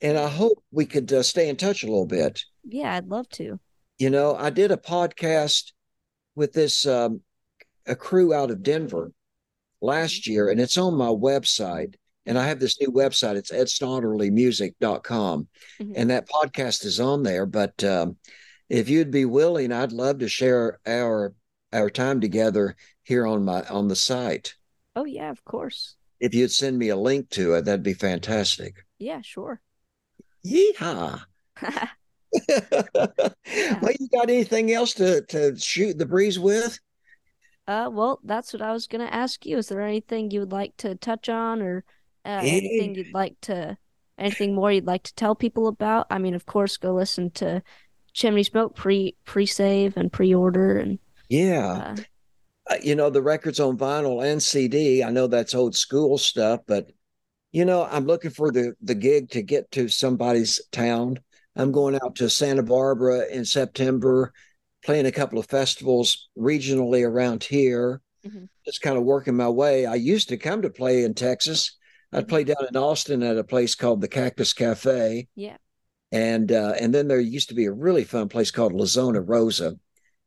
And 0.01 0.17
I 0.17 0.27
hope 0.27 0.63
we 0.71 0.85
could 0.85 1.11
uh, 1.13 1.23
stay 1.23 1.47
in 1.47 1.55
touch 1.55 1.83
a 1.83 1.87
little 1.87 2.05
bit. 2.05 2.43
Yeah, 2.63 2.95
I'd 2.95 3.07
love 3.07 3.29
to. 3.29 3.59
You 3.97 4.09
know, 4.09 4.35
I 4.35 4.49
did 4.49 4.71
a 4.71 4.77
podcast 4.77 5.71
with 6.35 6.51
this 6.51 6.85
um, 6.85 7.21
a 7.87 7.95
crew 7.95 8.33
out 8.33 8.51
of 8.51 8.61
Denver 8.61 9.11
last 9.81 10.27
year, 10.27 10.49
and 10.49 10.59
it's 10.59 10.77
on 10.77 10.95
my 10.95 11.07
website. 11.07 11.95
And 12.25 12.39
I 12.39 12.47
have 12.47 12.59
this 12.59 12.81
new 12.81 12.91
website. 12.91 13.35
It's 13.35 13.51
edsnodderlymusic.com. 13.51 15.47
Mhm. 15.79 15.93
And 15.95 16.09
that 16.09 16.27
podcast 16.27 16.85
is 16.85 16.99
on 16.99 17.23
there. 17.23 17.45
But 17.45 17.83
um, 17.83 18.17
if 18.69 18.89
you'd 18.89 19.11
be 19.11 19.25
willing, 19.25 19.71
I'd 19.71 19.91
love 19.91 20.19
to 20.19 20.27
share 20.27 20.79
our 20.85 21.33
our 21.73 21.89
time 21.89 22.21
together 22.21 22.75
here 23.03 23.27
on 23.27 23.45
my 23.45 23.61
on 23.63 23.87
the 23.87 23.95
site. 23.95 24.55
Oh 24.95 25.05
yeah, 25.05 25.29
of 25.29 25.43
course. 25.43 25.95
If 26.19 26.33
you'd 26.33 26.51
send 26.51 26.77
me 26.77 26.89
a 26.89 26.95
link 26.95 27.29
to 27.31 27.55
it, 27.55 27.65
that'd 27.65 27.83
be 27.83 27.93
fantastic. 27.93 28.85
Yeah, 28.97 29.21
sure. 29.21 29.59
Yeehaw. 30.45 31.21
well, 31.61 31.89
you 33.99 34.07
got 34.11 34.29
anything 34.29 34.71
else 34.71 34.93
to, 34.93 35.21
to 35.23 35.57
shoot 35.57 35.97
the 35.97 36.05
breeze 36.05 36.39
with? 36.39 36.79
Uh, 37.67 37.89
well, 37.91 38.19
that's 38.23 38.53
what 38.53 38.61
I 38.61 38.71
was 38.71 38.87
gonna 38.87 39.05
ask 39.05 39.45
you. 39.45 39.57
Is 39.57 39.67
there 39.67 39.81
anything 39.81 40.31
you 40.31 40.41
would 40.41 40.51
like 40.51 40.77
to 40.77 40.95
touch 40.95 41.29
on, 41.29 41.61
or 41.61 41.83
uh, 42.25 42.43
Yeah. 42.43 42.57
anything 42.57 42.95
you'd 42.95 43.13
like 43.13 43.39
to, 43.43 43.77
anything 44.17 44.55
more 44.55 44.71
you'd 44.71 44.87
like 44.87 45.03
to 45.03 45.15
tell 45.15 45.35
people 45.35 45.67
about? 45.67 46.07
I 46.09 46.17
mean, 46.19 46.35
of 46.35 46.45
course, 46.45 46.77
go 46.77 46.93
listen 46.93 47.31
to 47.33 47.63
Chimney 48.13 48.43
Smoke 48.43 48.75
pre 48.75 49.15
pre 49.25 49.45
save 49.45 49.97
and 49.97 50.11
pre 50.11 50.33
order, 50.35 50.77
and 50.77 50.99
Yeah. 51.29 51.81
uh, 51.81 51.95
Uh, 52.69 52.77
you 52.83 52.95
know, 52.95 53.09
the 53.09 53.21
records 53.21 53.59
on 53.59 53.77
vinyl 53.77 54.25
and 54.25 54.41
CD. 54.43 55.03
I 55.03 55.11
know 55.11 55.27
that's 55.27 55.55
old 55.55 55.75
school 55.75 56.17
stuff, 56.17 56.61
but 56.67 56.91
you 57.53 57.65
know, 57.65 57.83
I'm 57.85 58.05
looking 58.05 58.31
for 58.31 58.51
the 58.51 58.75
the 58.81 58.95
gig 58.95 59.31
to 59.31 59.41
get 59.43 59.71
to 59.71 59.89
somebody's 59.89 60.61
town. 60.71 61.19
I'm 61.55 61.71
going 61.71 61.95
out 62.03 62.15
to 62.17 62.29
Santa 62.29 62.63
Barbara 62.63 63.27
in 63.31 63.45
September, 63.45 64.33
playing 64.85 65.05
a 65.07 65.11
couple 65.13 65.39
of 65.39 65.47
festivals 65.47 66.29
regionally 66.37 67.07
around 67.07 67.43
here. 67.45 68.01
Mhm. 68.23 68.45
just 68.65 68.81
kind 68.81 68.97
of 68.97 69.03
working 69.03 69.35
my 69.35 69.49
way. 69.49 69.85
I 69.85 69.95
used 69.95 70.29
to 70.29 70.37
come 70.37 70.61
to 70.63 70.69
play 70.69 71.03
in 71.03 71.13
Texas. 71.13 71.77
I'd 72.15 72.27
play 72.27 72.43
down 72.43 72.65
in 72.69 72.77
Austin 72.77 73.23
at 73.23 73.37
a 73.37 73.43
place 73.43 73.75
called 73.75 74.01
the 74.01 74.07
Cactus 74.07 74.53
Cafe. 74.53 75.27
Yeah. 75.35 75.57
And 76.11 76.51
uh, 76.51 76.73
and 76.79 76.93
then 76.93 77.07
there 77.07 77.19
used 77.19 77.49
to 77.49 77.55
be 77.55 77.65
a 77.65 77.71
really 77.71 78.03
fun 78.03 78.29
place 78.29 78.51
called 78.51 78.73
La 78.73 78.85
Zona 78.85 79.19
Rosa, 79.21 79.77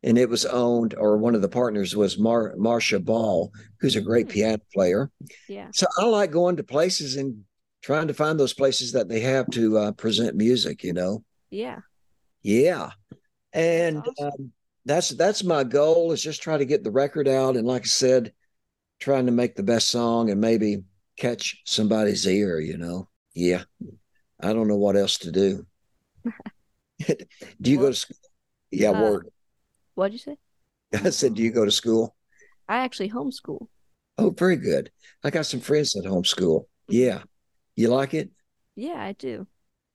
and 0.03 0.18
it 0.18 0.29
was 0.29 0.44
owned 0.44 0.94
or 0.98 1.16
one 1.16 1.35
of 1.35 1.40
the 1.42 1.48
partners 1.48 1.96
was 1.96 2.18
Mar- 2.18 2.55
Marcia 2.59 2.98
Ball, 3.01 3.51
who's 3.81 3.96
a 3.96 4.01
great 4.01 4.27
Hmm. 4.27 4.33
piano 4.33 4.62
player. 4.74 5.11
Yeah. 5.48 5.68
So 5.72 5.87
I 5.98 6.05
like 6.05 6.31
going 6.31 6.57
to 6.57 6.64
places 6.64 7.16
and 7.16 7.44
trying 7.81 8.09
to 8.09 8.14
find 8.14 8.38
those 8.38 8.53
places 8.55 8.92
that 8.92 9.09
they 9.09 9.20
have 9.20 9.48
to 9.51 9.79
uh, 9.79 9.92
present 9.92 10.37
music. 10.37 10.83
You 10.85 10.92
know, 10.92 11.24
Yeah. 11.51 11.79
yeah, 12.42 12.90
and 13.53 13.98
That's 13.98 14.09
awesome. 14.20 14.33
um, 14.40 14.53
that's 14.85 15.09
that's 15.11 15.44
my 15.44 15.64
goal 15.64 16.12
is 16.12 16.22
just 16.22 16.42
try 16.42 16.59
to 16.59 16.64
get 16.66 16.83
the 16.85 16.90
record 16.90 17.29
out, 17.29 17.57
and 17.57 17.66
like 17.66 17.83
I 17.83 17.87
said, 17.87 18.33
trying 19.01 19.27
to 19.27 19.33
make 19.33 19.55
the 19.55 19.62
best 19.62 19.88
song 19.88 20.29
and 20.31 20.40
maybe 20.40 20.83
catch 21.18 21.61
somebody's 21.64 22.26
ear. 22.26 22.61
You 22.61 22.78
know, 22.78 23.09
yeah. 23.35 23.64
I 24.40 24.52
don't 24.52 24.68
know 24.68 24.76
what 24.76 24.96
else 24.96 25.18
to 25.18 25.33
do. 25.33 25.66
do 27.61 27.70
you 27.70 27.78
go 27.78 27.88
to 27.88 27.94
school? 27.94 28.16
Yeah, 28.70 28.90
uh, 28.90 29.02
work. 29.02 29.26
What'd 29.94 30.12
you 30.12 30.18
say? 30.18 30.37
I 30.94 31.11
said, 31.11 31.35
do 31.35 31.42
you 31.42 31.50
go 31.50 31.64
to 31.64 31.70
school? 31.70 32.14
I 32.68 32.78
actually 32.78 33.11
homeschool. 33.11 33.66
Oh, 34.16 34.31
very 34.31 34.57
good. 34.57 34.90
I 35.24 35.31
got 35.31 35.46
some 35.46 35.61
friends 35.61 35.96
at 35.96 36.04
homeschool. 36.04 36.66
Yeah. 36.88 37.22
You 37.76 37.88
like 37.88 38.14
it? 38.14 38.31
Yeah, 38.74 39.02
I 39.02 39.12
do. 39.12 39.46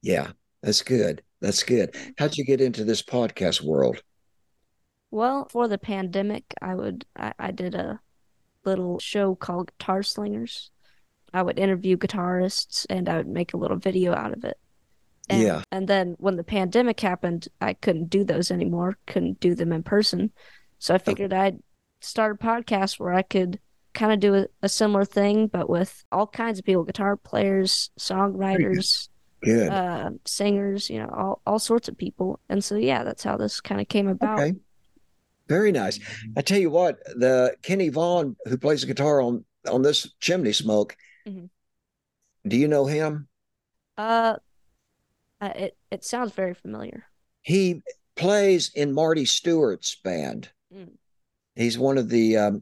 Yeah, 0.01 0.31
that's 0.61 0.81
good. 0.81 1.21
That's 1.41 1.63
good. 1.63 1.95
How'd 2.17 2.37
you 2.37 2.45
get 2.45 2.61
into 2.61 2.83
this 2.83 3.01
podcast 3.01 3.61
world? 3.61 4.01
Well, 5.11 5.47
for 5.49 5.67
the 5.67 5.77
pandemic, 5.77 6.45
I 6.61 6.75
would 6.75 7.05
I, 7.15 7.33
I 7.37 7.51
did 7.51 7.75
a 7.75 7.99
little 8.65 8.99
show 8.99 9.35
called 9.35 9.71
Guitar 9.77 10.03
Slingers. 10.03 10.71
I 11.33 11.41
would 11.41 11.57
interview 11.57 11.97
guitarists 11.97 12.85
and 12.89 13.09
I 13.09 13.17
would 13.17 13.27
make 13.27 13.53
a 13.53 13.57
little 13.57 13.77
video 13.77 14.13
out 14.13 14.33
of 14.33 14.43
it. 14.43 14.57
And, 15.29 15.41
Yeah. 15.41 15.63
And 15.71 15.87
then 15.87 16.15
when 16.19 16.35
the 16.35 16.43
pandemic 16.43 16.99
happened, 16.99 17.47
I 17.61 17.73
couldn't 17.73 18.09
do 18.09 18.23
those 18.23 18.51
anymore, 18.51 18.97
couldn't 19.07 19.39
do 19.39 19.55
them 19.55 19.71
in 19.71 19.83
person. 19.83 20.31
So 20.79 20.93
I 20.93 20.97
figured 20.97 21.33
I'd 21.33 21.59
start 22.01 22.37
a 22.39 22.43
podcast 22.43 22.99
where 22.99 23.13
I 23.13 23.21
could 23.21 23.59
kind 23.93 24.11
of 24.11 24.19
do 24.19 24.35
a, 24.35 24.47
a 24.61 24.69
similar 24.69 25.05
thing, 25.05 25.47
but 25.47 25.69
with 25.69 26.03
all 26.11 26.27
kinds 26.27 26.59
of 26.59 26.65
people 26.65 26.83
guitar 26.83 27.15
players, 27.15 27.89
songwriters, 27.99 29.07
uh, 29.71 30.09
singers, 30.25 30.89
you 30.89 30.99
know, 30.99 31.09
all, 31.15 31.41
all 31.45 31.59
sorts 31.59 31.87
of 31.87 31.97
people. 31.97 32.39
And 32.49 32.63
so, 32.63 32.75
yeah, 32.75 33.03
that's 33.03 33.23
how 33.23 33.37
this 33.37 33.61
kind 33.61 33.79
of 33.79 33.87
came 33.87 34.07
about. 34.07 34.39
Okay. 34.39 34.53
Very 35.47 35.71
nice. 35.71 35.99
I 36.37 36.41
tell 36.41 36.57
you 36.59 36.69
what, 36.69 37.03
the 37.05 37.55
Kenny 37.61 37.89
Vaughan 37.89 38.35
who 38.45 38.57
plays 38.57 38.81
the 38.81 38.87
guitar 38.87 39.21
on 39.21 39.43
on 39.69 39.81
this 39.81 40.13
chimney 40.19 40.53
smoke. 40.53 40.95
Mhm. 41.25 41.49
Do 42.47 42.57
you 42.57 42.67
know 42.67 42.85
him? 42.85 43.27
Uh, 43.97 44.37
it 45.41 45.77
it 45.91 46.03
sounds 46.03 46.31
very 46.33 46.53
familiar. 46.53 47.05
He 47.41 47.81
plays 48.15 48.71
in 48.73 48.93
Marty 48.93 49.25
Stuart's 49.25 49.95
band. 50.03 50.49
Mm. 50.73 50.93
He's 51.55 51.77
one 51.77 51.97
of 51.97 52.09
the 52.09 52.37
um, 52.37 52.61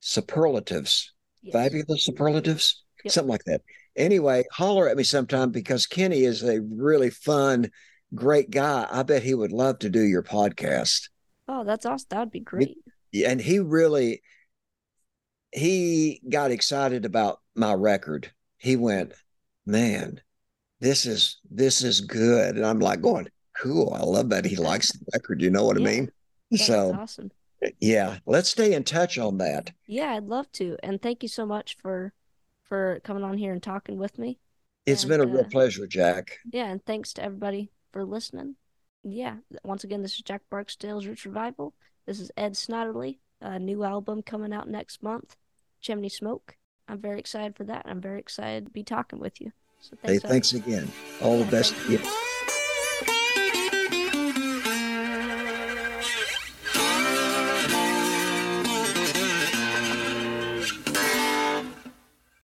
superlatives, 0.00 1.12
Yes. 1.42 1.52
fabulous 1.52 2.04
superlatives, 2.04 2.84
Yep. 3.04 3.12
something 3.12 3.30
like 3.30 3.44
that. 3.44 3.62
Anyway, 3.96 4.44
holler 4.52 4.88
at 4.88 4.96
me 4.96 5.02
sometime 5.04 5.50
because 5.50 5.86
Kenny 5.86 6.22
is 6.24 6.42
a 6.42 6.60
really 6.60 7.10
fun, 7.10 7.70
great 8.14 8.50
guy. 8.50 8.86
I 8.90 9.02
bet 9.02 9.22
he 9.22 9.34
would 9.34 9.52
love 9.52 9.78
to 9.80 9.90
do 9.90 10.02
your 10.02 10.22
podcast. 10.22 11.08
Oh, 11.48 11.64
that's 11.64 11.84
awesome. 11.86 12.06
That 12.10 12.20
would 12.20 12.30
be 12.30 12.40
great. 12.40 12.78
Yeah, 13.12 13.30
and 13.30 13.40
he 13.40 13.58
really 13.58 14.22
he 15.52 16.20
got 16.28 16.50
excited 16.50 17.04
about 17.04 17.40
my 17.54 17.72
record. 17.74 18.32
He 18.58 18.76
went, 18.76 19.12
"Man, 19.66 20.20
this 20.80 21.06
is 21.06 21.38
this 21.50 21.82
is 21.82 22.00
good." 22.00 22.56
And 22.56 22.64
I'm 22.66 22.78
like 22.80 23.00
going, 23.00 23.28
"Cool. 23.56 23.92
I 23.94 24.02
love 24.02 24.30
that 24.30 24.44
he 24.44 24.56
likes 24.56 24.92
the 24.92 25.04
record, 25.12 25.40
you 25.42 25.50
know 25.50 25.64
what 25.64 25.76
I 25.76 25.80
mean?" 25.80 26.10
Yeah, 26.50 26.58
that's 26.58 26.66
so, 26.66 26.94
awesome. 26.94 27.30
yeah, 27.80 28.18
let's 28.26 28.48
stay 28.50 28.74
in 28.74 28.84
touch 28.84 29.18
on 29.18 29.38
that. 29.38 29.72
Yeah, 29.86 30.12
I'd 30.14 30.24
love 30.24 30.50
to. 30.52 30.76
And 30.82 31.00
thank 31.00 31.22
you 31.22 31.28
so 31.28 31.46
much 31.46 31.76
for 31.76 32.12
for 32.62 33.00
coming 33.04 33.24
on 33.24 33.36
here 33.38 33.52
and 33.52 33.62
talking 33.62 33.98
with 33.98 34.18
me. 34.18 34.38
It's 34.86 35.02
And, 35.04 35.10
been 35.10 35.20
a 35.20 35.26
real 35.26 35.44
uh, 35.44 35.48
pleasure, 35.50 35.86
Jack. 35.86 36.38
Yeah, 36.50 36.66
and 36.66 36.84
thanks 36.84 37.12
to 37.14 37.22
everybody 37.22 37.70
for 37.92 38.04
listening. 38.04 38.56
Yeah, 39.02 39.36
once 39.64 39.84
again, 39.84 40.02
this 40.02 40.14
is 40.14 40.22
Jack 40.22 40.42
Barksdale's 40.50 41.06
Roots 41.06 41.24
Revival. 41.26 41.74
This 42.06 42.20
is 42.20 42.30
Ed 42.36 42.52
Snodderly, 42.54 43.18
a 43.40 43.58
new 43.58 43.84
album 43.84 44.22
coming 44.22 44.52
out 44.52 44.68
next 44.68 45.02
month, 45.02 45.36
Chimney 45.80 46.08
Smoke. 46.08 46.56
I'm 46.88 46.98
very 46.98 47.18
excited 47.18 47.56
for 47.56 47.64
that. 47.64 47.82
I'm 47.86 48.00
very 48.00 48.18
excited 48.18 48.66
to 48.66 48.70
be 48.70 48.82
talking 48.82 49.18
with 49.20 49.40
you. 49.40 49.52
So 49.80 49.96
Hey, 50.02 50.18
thanks. 50.18 50.24
Ed. 50.24 50.28
thanks 50.28 50.52
again. 50.54 50.92
All 51.22 51.38
the 51.38 51.50
best 51.50 51.74
thank 51.74 51.86
to 51.86 51.92
you. 51.92 51.98
you. 51.98 52.29